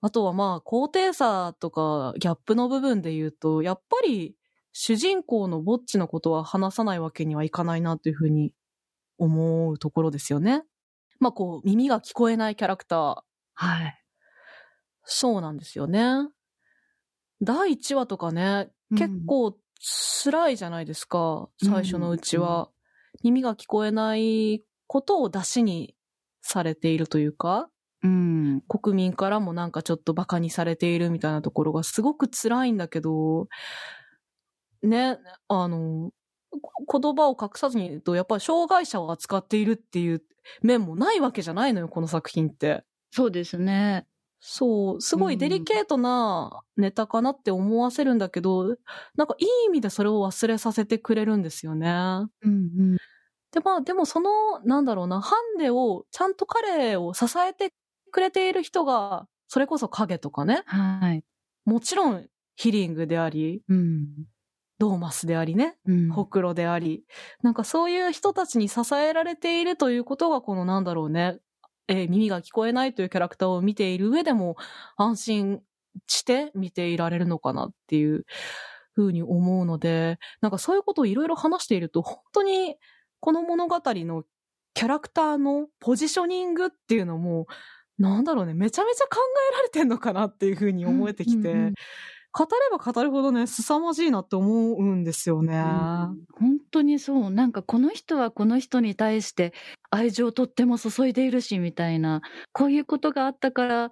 [0.00, 4.34] あとはまあ、高低差とかギャップの部分で言うと、やっぱり
[4.72, 8.54] 主人公のぼっちのことは話さないわけにはいかないなというふうに
[9.18, 10.62] 思うところですよね。
[11.18, 13.16] まあこう、耳が聞こえないキャラクター。
[13.54, 14.02] はい。
[15.04, 16.28] そうなんですよね。
[17.42, 19.56] 第1話とかね、結構
[20.22, 22.70] 辛いじゃないですか、最初のうちは。
[23.22, 25.94] 耳が聞こえないことを出しに
[26.42, 27.68] されているというか、
[28.02, 28.62] うん。
[28.62, 33.48] 国民からもなんかちょっと馬鹿にされているみたいなところがすごく辛いんだけど、
[34.82, 35.18] ね、
[35.48, 36.10] あの、
[36.86, 40.22] こ言葉を隠さずに言うと、やっぱり障害者を扱っているっていう
[40.62, 42.84] 面もないわけじゃないのよ、この作品って。
[43.12, 44.06] そうですね。
[44.40, 48.76] そう、すごいデリケートなネタかなって思わせるんだけど、
[49.16, 51.88] なんかいい意味でそれを忘れさせてくれるんですよね。
[52.42, 52.96] うん
[53.52, 57.72] で、まあ、でもその、なんだろうな、ハンデを、ちゃんと彼を支えて
[58.10, 61.24] くれている人が、それこそ影とかね、はい。
[61.64, 62.26] もちろん
[62.56, 64.06] ヒリングであり、うん。
[64.78, 66.10] ドーマスでありね、うん。
[66.10, 67.04] ほくろであり、
[67.42, 71.38] なんかそういう人たちに支えられているということが、このなんだろうね、
[71.88, 74.56] えー耳が聞こえないというキャラクターを見ている上でも、
[74.96, 75.60] 安心
[76.06, 78.24] して見ていられるのかなっていう
[78.94, 82.76] ふうに思うので、なんかそういうことをいろいろ話していると、本当に
[83.20, 84.24] この物語の
[84.74, 87.46] キャラクターのポジショニングっていうのも、
[87.98, 89.18] なんだろうね、めちゃめちゃ考
[89.52, 91.74] えられてんのかなっていうふうに思えてきて、うんうんうん
[92.32, 95.56] 語れば語るほどね、凄まじいなって思うんですよね。
[96.38, 97.30] 本当にそう。
[97.30, 99.52] なんかこの人はこの人に対して
[99.90, 102.22] 愛情をとっても注いでいるし、みたいな。
[102.52, 103.90] こういうことがあったから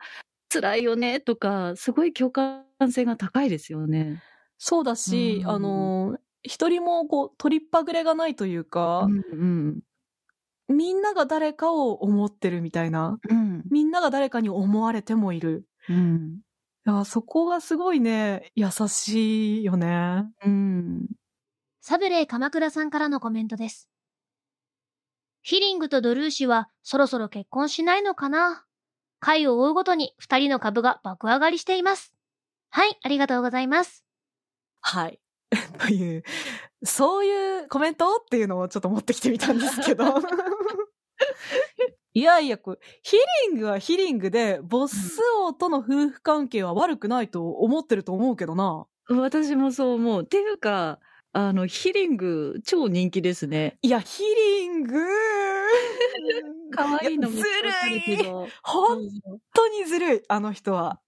[0.52, 4.22] 辛いよね、とか、すごい共感性が高いですよね。
[4.58, 9.80] そうだし、うんあの、一人もこう、取りっぱぐれがないというか、うん
[10.68, 10.76] うん。
[10.76, 13.18] みんなが誰かを思ってるみたいな。
[13.28, 13.64] うん。
[13.70, 15.66] みんなが誰かに思われてもいる。
[15.88, 16.40] うん。
[16.86, 20.24] いや、そこがすごいね、優しいよね。
[20.44, 21.06] うん。
[21.80, 23.88] サブレイ鎌倉さんからのコメントです。
[25.42, 28.64] ヒリングとドルーシはそろそろ結婚しないのかな？
[29.20, 32.12] 回を追うごとに二人の株が爆上がりしています。
[32.70, 34.04] はい、ありがとうございます。
[34.80, 35.18] はい。
[35.78, 36.22] という、
[36.82, 40.04] そういうコメントっていうのをちょっと持ってきてみたんですけど。
[42.14, 48.86] いやいや、こうヒリングはヒリングで、ボス王との夫婦関係は悪くないと思ってると思うけどな。
[49.08, 50.22] 私もそう思う。
[50.22, 51.00] っていうか、
[51.32, 53.78] あの、ヒリング、超人気ですね。
[53.82, 54.98] いや、ヒリング
[56.72, 57.50] 可愛いのもやず
[58.08, 58.48] るいど。
[58.62, 58.98] 本
[59.54, 61.00] 当にずるい、あの人は。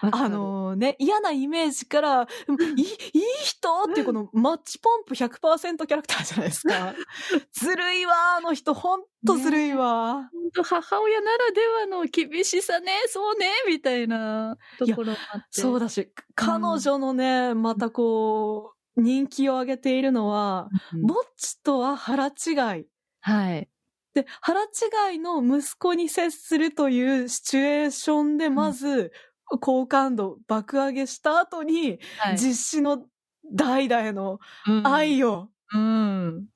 [0.00, 2.22] あ、のね、嫌なイメージから、
[2.76, 6.94] いい、いい人っていうこのマッチポンプ100%キャラクターじゃないですか。
[7.52, 10.30] ずるいわ、あの人、ほんとずるいわ。
[10.32, 15.60] 本当母親ならではの厳しさね、そうね、みたいなところもあって。
[15.60, 22.86] そうだし、彼女のね、またこう、人気を上げているのは、うんぼっちとは腹違い。
[23.20, 23.68] はい。
[24.14, 29.12] で、腹違いの息子に接するというシチュエーションで、まず、
[29.60, 33.06] 好感度爆上げした後に、はい実施の
[33.50, 36.46] 代々へのうん愛を、うん。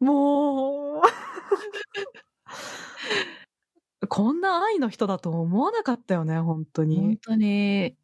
[0.00, 1.02] もう、
[4.08, 7.18] こんな愛の人だと思わなかったよね、本当本に。
[7.18, 7.96] 当に。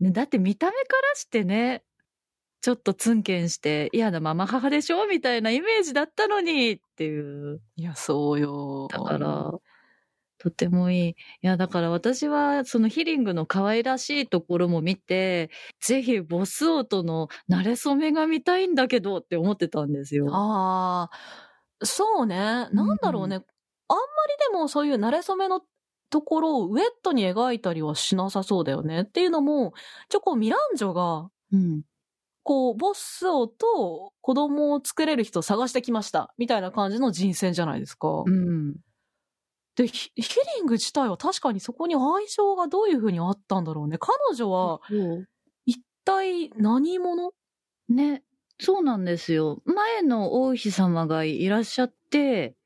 [0.00, 1.84] ね、だって見た目からしてね、
[2.60, 7.60] ちょっとツンケンして嫌なママ母でしょみたいなイメージだったのにっていう。
[7.76, 8.88] いや、そうよ。
[8.88, 9.52] だから、
[10.40, 11.10] とてもいい。
[11.10, 20.28] いや、だから私はそのヒリングの可愛らしいところも見て、ぜひボス王との馴れ初めが見たいんだけどって思ってたんですよ。
[20.32, 22.36] ああ、そうね。
[22.72, 23.36] なんだろうね。
[23.36, 25.60] あんまりでもそういう慣れ初めの
[26.08, 29.02] ところをウェットに描いたりはしなさそうだよね。
[29.02, 29.74] っていうのも、
[30.08, 31.82] ちょ、こうミランジョが、うん。
[32.42, 36.32] こう、ボス王と子供を作れる人を探してきました。
[36.38, 38.22] みたいな感じの人選じゃないですか。
[38.26, 38.76] うん。
[39.76, 40.22] で、ヒヒ
[40.56, 43.98] リング自体は確かにそこに愛情がどういう風にあったんだろうね。
[43.98, 44.80] 彼女は
[45.64, 47.32] 一体何者？
[47.88, 48.22] ね。
[48.58, 49.62] そうなんですよ。
[49.64, 52.56] 前の王妃様がいらっしゃって、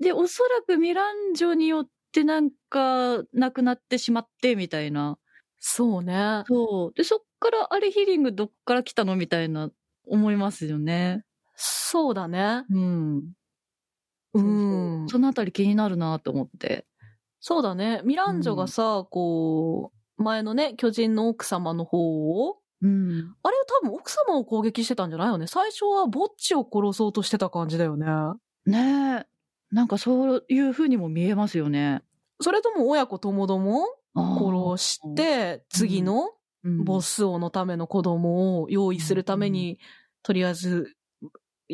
[0.00, 5.18] で、おそらくミランジョによってなんか亡くなってしまってみたいな。
[5.58, 6.44] そうね。
[6.48, 6.96] そう。
[6.96, 9.14] で、そっからあれヒリングどっから来たの？
[9.16, 9.70] みたいな
[10.06, 11.22] 思いますよね。
[11.54, 12.64] そうだね。
[12.70, 13.32] うん。
[14.34, 15.08] うん。
[15.08, 16.86] そのあたり気になるなと思って。
[17.40, 18.02] そうだね。
[18.04, 23.34] ミランジョがさ、こう、前のね、巨人の奥様の方を、うん。
[23.42, 25.46] あれは多分奥様を攻撃してたんじゃないよね。
[25.46, 28.06] 最初はぼっちを殺そうとしてた感じだよね。
[28.66, 29.26] ねえ。
[29.70, 32.02] なんかそういう風にも見えますよね。
[32.40, 36.30] それとも親子ともども殺して、次の
[36.62, 39.78] うんボス王のための子供を用意するために、
[40.22, 40.94] とりあえず、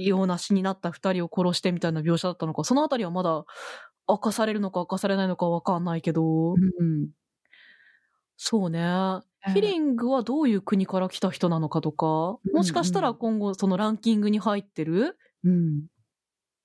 [0.05, 3.45] 用なしになった二人を殺してみたいな描写だったのか、そのあたりはまだ
[4.09, 7.09] 明かされるのか明かされないのかわかんないけど、うん。
[8.37, 8.81] そうね。
[9.47, 15.87] えヒリングはどういう国から来た人なのかとか、うんもしかしたら今後そのランキングに入ってるうん。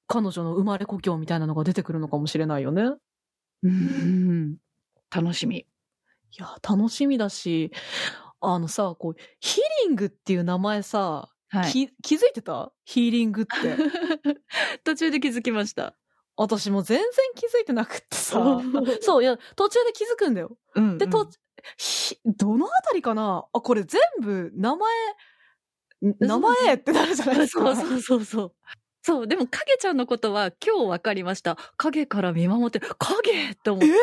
[0.08, 2.84] 彼女の生まれ故郷みたいなのが出てくるのかもしれないよね。
[3.64, 4.58] うん。
[5.16, 5.60] 楽しみ。
[5.60, 5.66] い
[6.38, 7.72] や、楽しみだし、
[8.42, 11.72] あのさ、こう、ヒリングっていう名前さ、はい。
[11.74, 12.72] き気づいてた？
[12.86, 13.78] ヒーリングって。
[14.86, 15.96] 途中で気づきました。
[16.38, 18.62] 私も全然気づいてなくってさお。
[19.02, 20.58] そう、いや、途中で気づくんだよ。
[20.76, 21.30] うんで、と、
[21.78, 23.46] ひどのあたりかな？
[23.54, 24.92] あ、これ全部名前、
[26.12, 27.76] ん名前ってなるじゃないですか。
[27.76, 28.54] そうそうそうそう。
[29.04, 31.58] そう、でも影ちゃんのことは今日分かりました。
[31.78, 33.94] 影から見守ってる、影って思っえて。
[33.94, 33.98] え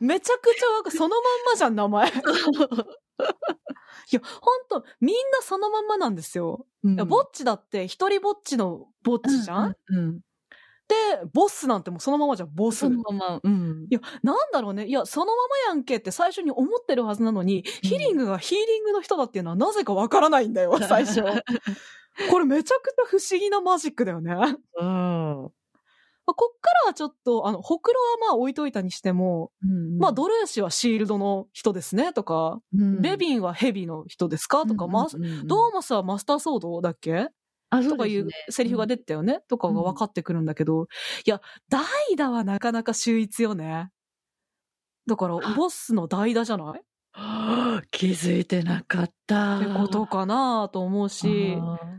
[0.00, 1.22] めちゃくちゃわかそのまん
[1.52, 2.12] まじゃん、名前。
[4.12, 6.66] いや、ほんと、みんなそのまんまなんですよ。
[6.84, 10.20] うんぼっちだって、一人ぼっちのぼっちじゃん、うんうん。
[10.88, 10.94] で、
[11.32, 12.80] ボスなんてもうそのままじゃん、ボス。
[12.80, 13.86] そのまま、うん。
[13.88, 14.86] いや、なんだろうね。
[14.86, 21.22] いや、そのままやんけって最初に思ってるはずなのに、ヒリングがヒーリングの人だっていうのはなぜかわからないんだよ、最初。
[22.30, 24.34] これめちゃくちゃ不思議なマジックだよね。
[24.34, 24.84] まう
[25.46, 25.52] ん。
[26.24, 29.50] あこっからはちょっと、あの、ほくろはまあ置いといたにしても、
[29.98, 32.60] まあ、ドルーシはシールドの人ですね、とか、
[33.00, 37.28] レビンはヘビの人ですかとか、マス、ドーマスはマスターソードだっけ？
[37.70, 40.86] あ、とかいうセリフが出てたよね、とかが分かってくるんだけど、
[41.26, 41.82] いや、代
[42.16, 43.88] 打はなかなか秀逸よね。
[45.08, 46.82] だから、ボスの代打じゃない？
[47.90, 49.58] 気づいてなかった。
[49.58, 51.56] てことかなと思うし、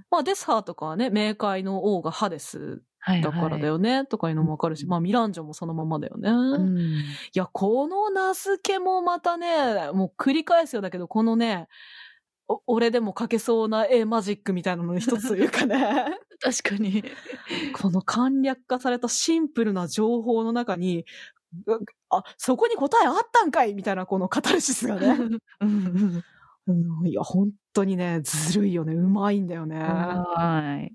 [0.10, 2.80] まあ、デスハーとかはね、冥界の王がハデスはい
[3.22, 6.30] だからだよね、とかいうのもわかるし、まあ、ミランジョもそのままだよね。
[6.30, 6.78] うん。
[6.78, 11.68] いや、この名付けもまたね、もう繰り返すようだけど、このね、
[12.48, 15.76] お俺でも書けそうな絵マジックみたいなのの一つというかね。
[16.40, 17.04] 確かに。
[17.74, 21.06] この簡略化されたシンプルな情報の中に、
[21.68, 21.80] う
[22.10, 25.08] あ、そこに答えあったんかいみたいなこのカタルシスがね。
[25.62, 26.24] うん
[26.66, 28.94] うんいや、本当にね、ずるいよね。
[28.94, 29.80] うまいんだよね。
[29.80, 30.94] はい。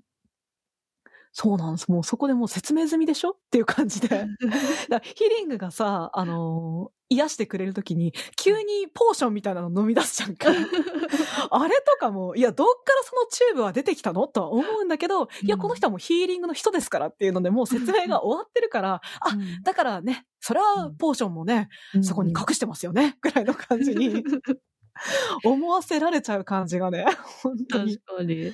[1.31, 1.89] そうなんです。
[1.91, 3.31] もうそこでもう説明済みでしょ？
[3.31, 4.25] っていう感じで。
[4.89, 10.47] だヒリングがさ、あのー癒してくれるときに、急にポーションみたいなの飲み出すじゃんか。
[11.49, 14.27] あれとかも、いや、どっからそのチューブは出てきたの？
[14.27, 19.29] とは思うんだけど、いや、うんこの人はもうヒーリングの人ですからっていうので、もう説明が終わってるから、あ、
[19.63, 21.69] だからね、それはポーションもね、
[22.03, 24.23] そこに隠してますよね、ぐらいの感じに
[25.43, 27.05] 思わせられちゃう感じがね、
[27.41, 27.97] 本当に。
[27.97, 28.53] 確かに。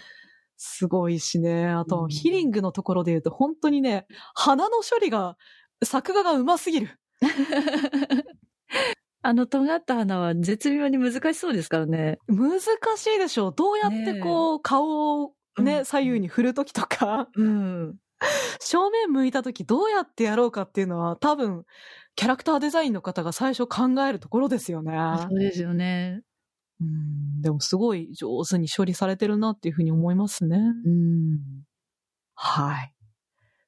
[0.57, 1.67] すごいしね。
[1.67, 5.37] あと、うんヒリングのところで言うと、本当にね、花の処理が、
[5.83, 6.99] 作画がうますぎる。
[9.21, 12.19] あの尖った花は絶妙に難しそうですからね。
[12.27, 13.51] 難しいでしょ。
[13.51, 17.95] どうやってこう、顔をね、うん左右に振るときとか、うん。
[18.59, 21.65] 正面向いたときどうやってやろうかっていうのは、多分、
[22.15, 24.93] キャラクターデザインの方が最初考えるところですよね。
[25.21, 26.21] そうですよね。
[26.81, 30.57] うん、でもすごい上手に処理されてるなっていうふうに思いますね。
[30.57, 31.39] うん。
[32.35, 32.95] はい。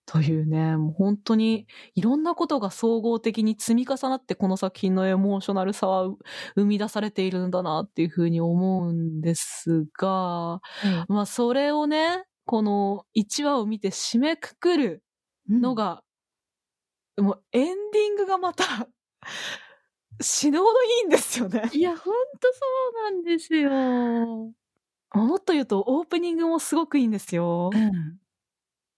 [0.06, 6.18] というね、もう本当にいろんなことが総合的に積み重なってこの作品のエモーショナルさはう
[6.56, 10.62] 生み出されているんだなっていうふうに思うんですが、
[11.10, 15.04] まあそれをね、この1話を見て締めくくる
[15.50, 16.02] のが、
[17.18, 18.64] もうエンディングがまた
[20.20, 21.70] 死ぬほどいいんですよね。
[21.74, 22.00] いや、ほん
[22.40, 22.60] とそ
[23.00, 23.70] うなんですよ。
[25.14, 27.70] もっと言うとオープニングもすごくいいんですよ。
[27.74, 28.18] うん。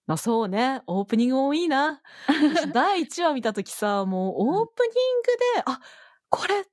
[0.08, 0.82] あそうね。
[0.88, 2.02] オープニングもいいな。
[2.74, 5.80] 第1話見たときさ、もうオープニングで、あ、
[6.30, 6.66] これ、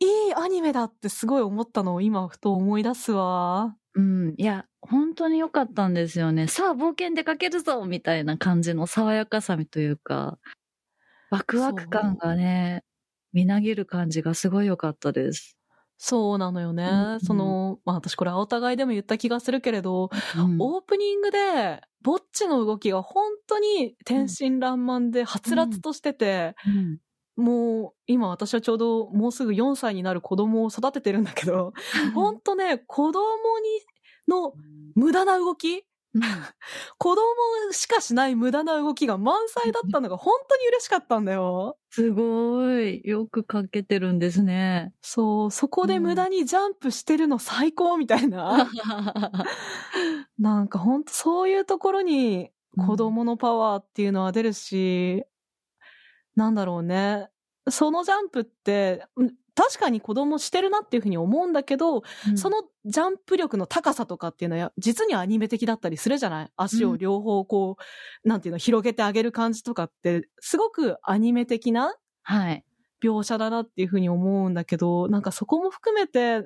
[0.00, 3.76] いいアニメだってすごい思ったのを今ふと思い出すわ。
[3.94, 4.34] うん。
[4.38, 6.46] いや、本当に良かったんですよね。
[6.46, 10.38] さあ、冒険出かけるぞみたいな感じの爽やかさみというか、
[11.30, 12.84] ワクワク感がね、
[13.32, 15.54] みなぎる感じがすごい良かったです。
[16.00, 16.84] そうなのよね。
[16.84, 26.98] うんその、まあ私これお互いでも言った気がするけれど、うんオープニングで、ぼっちの動きが本当に天真爛漫ではつらつとしてて、うん
[27.36, 31.72] もう今私はちょうどもうすぐ4歳になる子供を育ててるんだけど、
[32.14, 33.20] ほんとね、子供
[33.60, 33.80] に、
[34.28, 34.52] の
[34.94, 36.22] 無駄な動きうん
[36.98, 37.22] 子供
[37.72, 41.78] しかしない無駄な動きが満載だったのが本当に嬉しかったんだよ。
[41.90, 43.00] すごい。
[43.04, 44.92] よくかけてるんですね。
[45.02, 48.70] そう、そこで無駄にジャンプしてるの最高みたいな。
[50.38, 55.24] なんか本当そういうところに子供のパワーっていうのは出るし、
[56.36, 57.28] なんだろうね。
[57.70, 62.04] そのジャンプって、うん確かに子供してるなっていうふうに思うんだけど、
[62.36, 66.50] そのジャンプ力の高さとかっていうのは、実にアニメ的だったりするじゃない？
[66.56, 67.76] 足を両方こ
[68.24, 72.64] う、なんていうの、広げてあげる感じとかって、すごくアニメ的なはい。
[73.02, 76.42] 描写だなっていうふうに思うんだけど、なんかそこも含めて、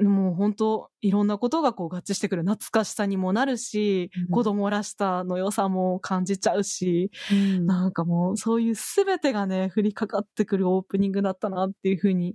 [0.00, 4.28] もう本当いろんなことがこう合致してくる懐かしさにもなるし、うん。
[4.30, 7.66] 子供らしさの良さも感じちゃうし、うん。
[7.66, 12.34] なんかもうそういうすべてがね、降りかかってくるオープニングだったなっていうふうに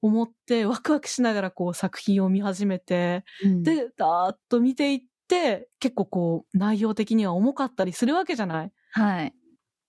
[0.00, 3.62] 思って、ワクワクしながらこう作品を見始めて、うん。
[3.62, 8.72] で、だーっと見ていって、結構こう内容的には重かったりするわけじゃない。
[8.92, 9.34] はい。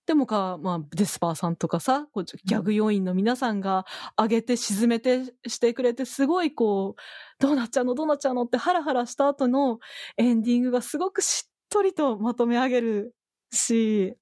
[0.08, 3.84] でもか、まあ、デスパーさんとかさ、こうギャグ要員の皆さんが
[4.16, 9.80] 上げて沈めてしてくれて、すごいこう、どうなっちゃうのどうなっちゃうのってハラハラした後の
[10.16, 13.14] エンディングがすごくしっとりとまとめ上げる
[13.52, 14.16] し、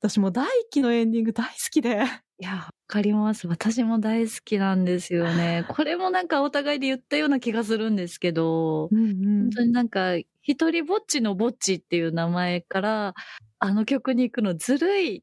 [0.00, 2.02] 私も大輝のエンディング大好きで。
[2.40, 3.46] いや、わかります。
[3.46, 5.64] 私も大好きなんですよね。
[5.70, 10.16] これもなんかお互いで言ったような気がするんですけど、うんうん本当になんか、
[10.50, 13.14] 一人ぼっちのぼっちっていう名前から、
[13.60, 15.16] あの曲に行くのずるい。
[15.16, 15.22] い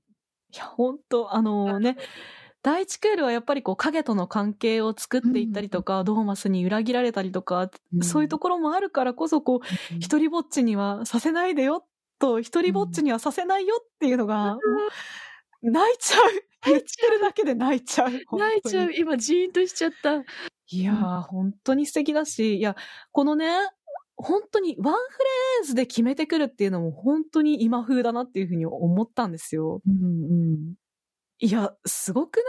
[0.55, 1.97] や、本当あのね、
[2.63, 7.69] 第一クールはやっぱりこう影との関係を作っていったりとか、ドーマスに裏切られたりとか、
[8.01, 11.85] そういうところもあるからこそこう、一人ぼっちにはさせないでよ
[12.19, 14.57] と、一人ぼっちにはさせないよっていうのが、
[15.61, 16.31] 泣いちゃう。
[16.65, 18.11] 言ってるだけで泣いちゃう。
[18.37, 18.93] 泣いちゃう。
[18.93, 20.23] 今、ジーンとしちゃった。
[20.69, 22.75] いやー、本当に素敵だし、いや、
[23.11, 23.47] このね、
[24.17, 29.81] 本当にワンフレーズで決めてくるっていうのも本当に今風だなっていうふうに思ったんですよ。
[29.87, 30.73] うんうん。
[31.39, 32.41] いや、すごくな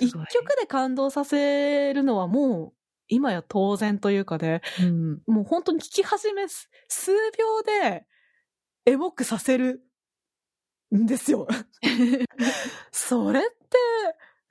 [0.00, 0.08] い？
[0.08, 2.72] 一曲で感動させるのはもう、
[3.08, 5.22] 今や当然というかで、うん。
[5.26, 8.06] もう本当に聴き始めす数秒で、
[8.86, 9.82] エモくさせる
[10.94, 11.46] んですよ。
[12.90, 13.48] それって、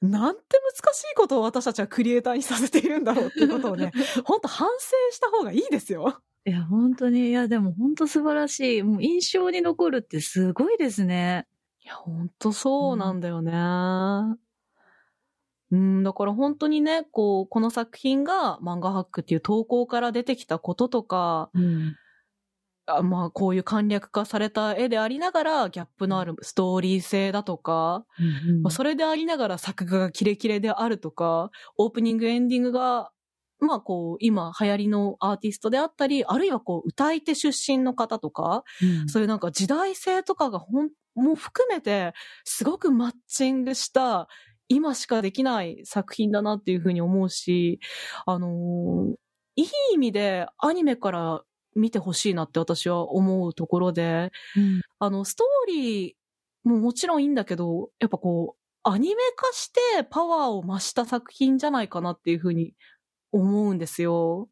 [0.02, 0.42] なんて
[0.84, 3.92] 難しいことを私たちはクリエイターにさせているんだろうっていうことをね、
[4.24, 6.22] 本当反省した方がいいですよ。
[6.48, 8.84] いや、本当に、いや、でも本当素晴らしい。
[8.84, 11.48] もう印象に残るってすごいですね。
[11.84, 13.52] いや、本当そうなんだよね。
[15.72, 21.96] うん、だから本当にね、こう、この作品が漫画ハックっていう投稿から出てきたこととか、うん。
[22.88, 28.06] あまあ、こういう簡略化された絵でありながら、ギャップのあるストーリー性だとか、
[28.62, 33.12] まあ、それでありながら作画がキレキレであるとか、オープニング、エンディングが、
[33.60, 39.10] まあこう、今流行りのアーティストであったり、あるいはこう、歌い手出身の方とか、うん。
[39.10, 44.28] そういうなんか時代性とかがほん、もう含めて、すごくマッチングした、
[44.68, 47.80] 今しかできない作品だなっていうふうに思うし、
[48.26, 49.16] あのー
[49.58, 51.42] いい意味でアニメから
[51.76, 54.82] 見てほしいなって私は思うところで、うん。
[55.00, 62.74] あの、ストーリーももちろんいいんだけど、やっぱこう、アニメ化してパワーを増した作品じゃないかなっていうふうに
[63.36, 64.50] 思うんですよ。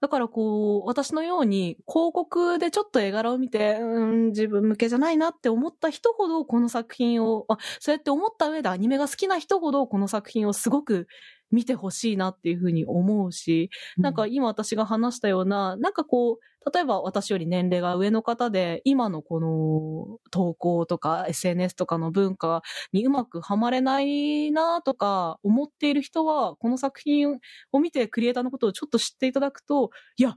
[0.00, 11.06] だからこう、私のように広告でちょっと絵柄を見て、うーん、自分向けじゃないなって思った人ほどこの作品を、あ、そうやって思った上でアニメが好きな人ほどこの作品をすごく
[11.50, 13.68] 見てほしいなっていうふうに思うし、
[14.00, 27.38] なんか今私が話したような、なんかこう、例えば私より年齢が上の方で、今のこの投稿とか SNS とかの文化にうまくはまれないなとか思っている人は、この作品
[27.72, 30.36] を見てクリエイターのことをちょっと知っていただくと、いや、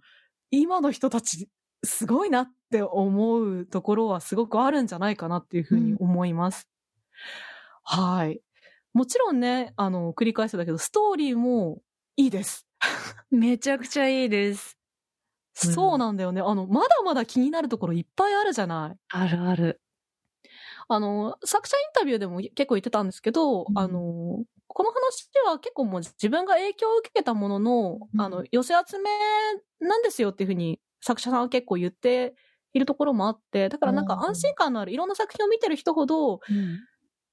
[0.51, 1.49] 今の人たち
[1.83, 6.67] すごいなって思うところはすごくあるんじゃないかなっていうふうに思います。
[7.83, 8.41] はい。
[8.93, 11.81] もちろんね、あの、繰り返すだけど、ストーリーも
[12.15, 12.67] いいです。
[13.31, 14.77] めちゃくちゃいいです。
[15.61, 16.41] うんそうなんだよね。
[16.41, 18.97] あの、まだまだ気になるところいっぱいあるじゃない。
[19.09, 19.81] あるある。
[20.87, 29.09] あの、作者インタビューでも結構言ってたんですけど、うんあの、この話は結構もう自分が影響を受けたものの、うんあの、寄せ集め
[29.79, 32.35] なんですよっていうふうに作者さんは結構言って
[32.73, 36.39] いるところもあって、だからなんかうん安心感のあるいろんな作品を見てる人ほど、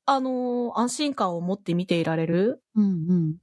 [0.06, 2.62] あの、安心感を持って見ていられる。
[2.74, 3.36] うんうん。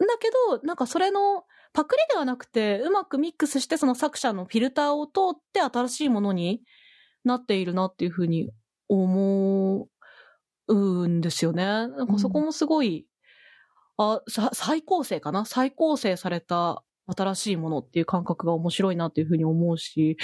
[0.00, 6.62] だけど、なんかそれのパクリではなくて、うまくミックスしてその作者のフィルターを通って新しいものに
[7.24, 8.50] なっているなっていうふうに
[8.88, 9.88] 思
[10.68, 11.64] うんですよね。
[11.64, 13.06] なんかそこもすごい、
[13.96, 15.44] あ、さ、再構成かな？
[15.44, 20.16] 再構成された、新しいものっていう感覚が面白いなっていうふうに思うし、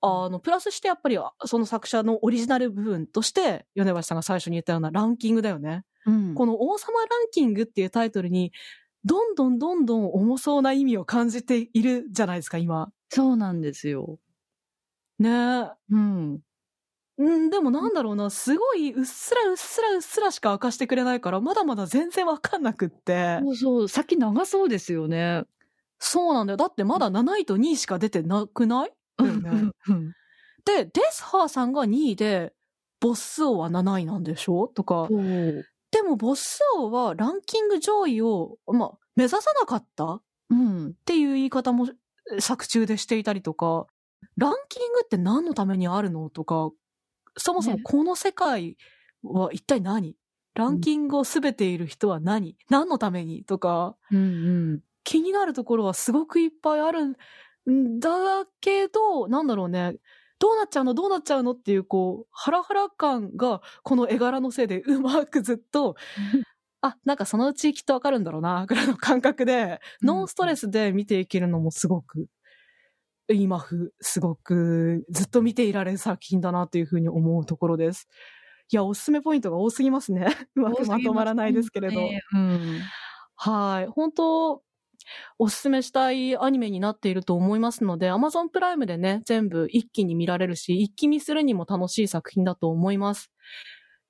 [0.00, 5.82] あの、プラスしてやっぱりその作者のオリジナル部分として、米橋さんが最初に言ったようなランキングだよね。
[6.04, 8.52] うんこの王様ランキングっていうタイトルに、
[9.06, 12.90] どんどんどんどん重そうな意味を感じているじゃないですか、今。
[13.08, 14.18] そうなんですよ。
[15.20, 15.70] ねえ。
[15.90, 16.40] うん。
[17.18, 23.38] うん、でもなんだろうな、すごいうっすらうっすらうっすらしか明かしてくれないから、まだまだ全然わかんなくって。
[23.42, 25.44] そうそう、先長そうですよね。
[25.98, 26.56] そうなんだよ。
[26.56, 28.92] だってまだ7位と2位しか出てなくない？
[29.18, 29.72] うん
[30.64, 32.52] で、デスハーさんが2位で、
[32.98, 34.66] ボス王は7位なんでしょ？
[34.66, 35.08] とか。
[35.90, 40.04] でもボス王はランキング上位を、まあ、目指さなかった？
[40.14, 40.94] っうん。
[41.04, 41.86] ていう言い方も
[42.36, 43.86] え作中でしていたりとか、
[44.36, 46.28] ランキングって何のためにあるの？
[46.30, 46.70] とか、
[47.36, 48.76] そもそもねこの世界
[49.22, 50.16] は一体何、
[50.54, 52.56] ランキングをすべている人は何？
[52.68, 53.44] 何のために？
[53.44, 54.20] とか、うんう
[54.74, 54.80] ん。
[55.04, 57.06] 気になるところはすごくいっぱいある
[57.70, 59.96] んだけど、なんだろうね。
[60.38, 60.94] どうなっちゃうの？
[60.94, 61.52] どうなっちゃうの？
[61.52, 65.96] っていう、こう、ハラハラ感が、この絵柄のせいでうまくずっと、
[66.82, 72.26] あ、なんかそのうちきっとわかるんだろうな、ぐらいの感覚で、うんノンストレスで見ていけるのもすごく、
[73.32, 78.08] 今風、すごく、ずっと見ていられる作品だなというふうに思うところです。
[78.72, 80.26] いや、おすすめポイントが多すぎますね。
[80.56, 82.00] うまくまとまらないですけれど。
[82.00, 82.80] ねうん。
[83.36, 83.86] はい。
[83.88, 84.62] 本当
[85.38, 93.30] おすすめしたいアニメになっていると思いますので、Amazon プライムでね、全部一気に見られるし、一気見するにも楽しい作品だと思います。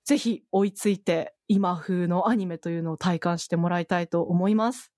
[0.04, 4.92] ぜひ追いついて、今風のアニメというのを体感してもらいたいと思います。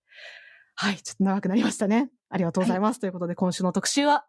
[0.75, 0.97] はい。
[0.97, 2.11] ちょっと長くなりましたね。
[2.31, 3.01] ありがとうございます。
[3.01, 4.27] ということで、今週の特集は、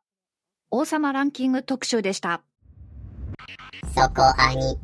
[0.72, 2.44] 王様ランキング特集でした。
[3.94, 4.80] そこアニ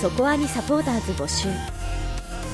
[0.00, 1.48] そこアニサポーターズ募集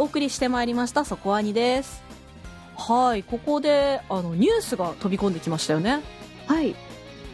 [0.00, 2.02] お送りしてまいりました、そこアニです。
[2.74, 3.22] はい。
[3.22, 6.00] ここで、あの、ニュースが飛び込んできましたよね。
[6.46, 6.68] はい。
[6.68, 6.76] 呪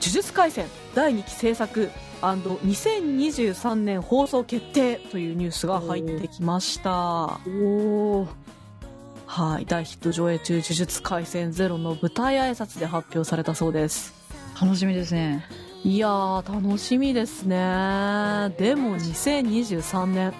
[0.01, 1.91] 術廻戦第2期制作
[2.23, 6.91] &2023 年放送決定というニュースが入ってきました。
[6.91, 8.27] おー。
[9.27, 9.67] はい。
[9.67, 14.13] 大ヒット上映中呪術廻戦ゼロの舞台挨拶で発表されたそうです。
[14.61, 15.47] 楽しみですね。
[15.85, 17.57] いやー、楽しみですね。
[18.59, 20.35] でも2023年。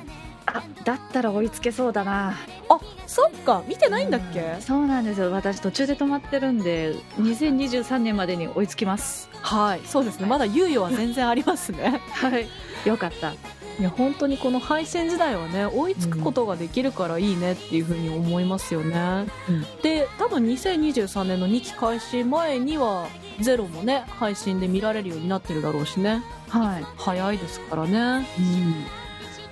[0.59, 2.35] あ、だったら追いつけそうだな。
[2.69, 3.63] あ、そっか。
[3.69, 4.57] 見てないんだっけ？
[4.61, 5.31] そうなんですよ。
[5.31, 9.29] 私途中で止まってるんで、2023年までに追いつきます。
[9.43, 9.81] はい。
[9.85, 10.27] そうですね。
[10.27, 12.01] まだ猶予は全然ありますね。
[12.13, 12.47] はい。
[12.85, 13.33] よかった。
[13.79, 23.07] いや本当にこの配信時代はね追いつくことができるからいいねっていうふうに思いますよね、うんで多分2023年の2期開始前には
[23.43, 26.85] ゼロもね配信で見られるようになってるだろうしねはい。
[26.97, 28.75] 早いですからねうん。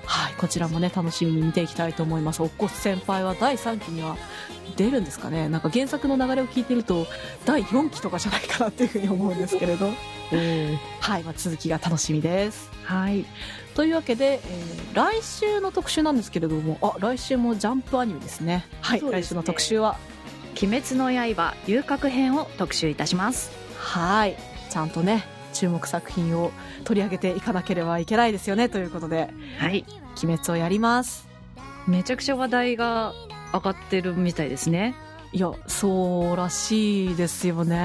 [0.06, 2.42] はいこちらもね楽しみに見ていきたいと思います。
[2.42, 4.16] おっこ先輩は第3期には
[4.76, 5.48] 出るんですかね。
[5.48, 7.06] なんか原作の流れを聞いてると
[7.44, 9.90] 第4期とかじゃないかなっていうふうに思うんですけれど。
[11.00, 12.70] はい、まあ、続きが楽しみです。
[12.82, 13.24] はい。
[13.74, 18.64] というわけで、えー来週の特集なんですけれどもあ来週もジャンプアニメですね。
[18.80, 19.02] はい。
[19.02, 19.10] ね。
[19.10, 19.96] 来週の特集は
[20.62, 23.50] 鬼滅の刃遊郭編を特集いたします。
[23.76, 24.36] はい。
[24.70, 25.24] ちゃんとね
[25.54, 26.50] 注目作品を
[26.84, 29.84] 取り上げていかなければいけないですよねということではい。
[30.22, 31.26] 「鬼滅」をやります
[31.86, 33.12] めちゃくちゃ話題が
[33.52, 34.94] 上がってるみたいですね。
[35.32, 37.76] いやそうらしいですよね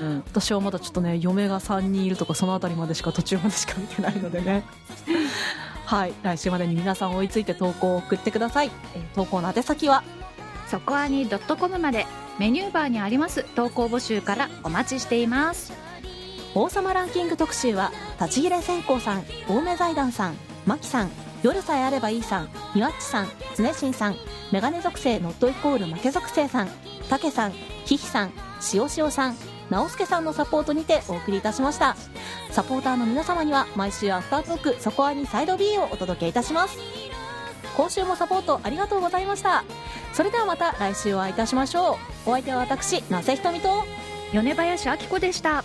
[0.00, 0.22] うん。
[0.26, 4.64] 私はまだちょっとね嫁が3人いるとかそのあたりまでしか途中までしか見てないのでね
[5.84, 10.02] はい来週までに皆さん追いついて投稿を送ってください、えー投稿の宛先は？
[10.68, 12.06] そこアニ .com まで
[12.38, 15.72] メニューバーにあります投稿募集からお待ちしています。
[16.54, 20.36] 王様ランキング特集は立ち切れ線香さん青梅財団さん
[20.66, 21.10] 真キさん
[21.42, 24.16] 夜さえあればいいさん庭っちさん常新さん
[24.50, 26.68] メガネ属性ノットイコール負け属性さん
[27.08, 28.32] 武さんひひさん
[28.74, 29.36] 塩塩さん
[29.70, 31.94] 直輔さんのサポートにてお送りいたしました。
[32.50, 36.78] サポーターの皆様には毎週アフタートークそこはにサイド B をお届けいたします。
[37.76, 39.64] 今週もサポートありがとうございました。
[40.14, 42.30] それではまた来週お会いいたしましょう。
[42.30, 43.84] お相手は私那瀬ひとみと
[44.32, 45.64] 米林明子でした。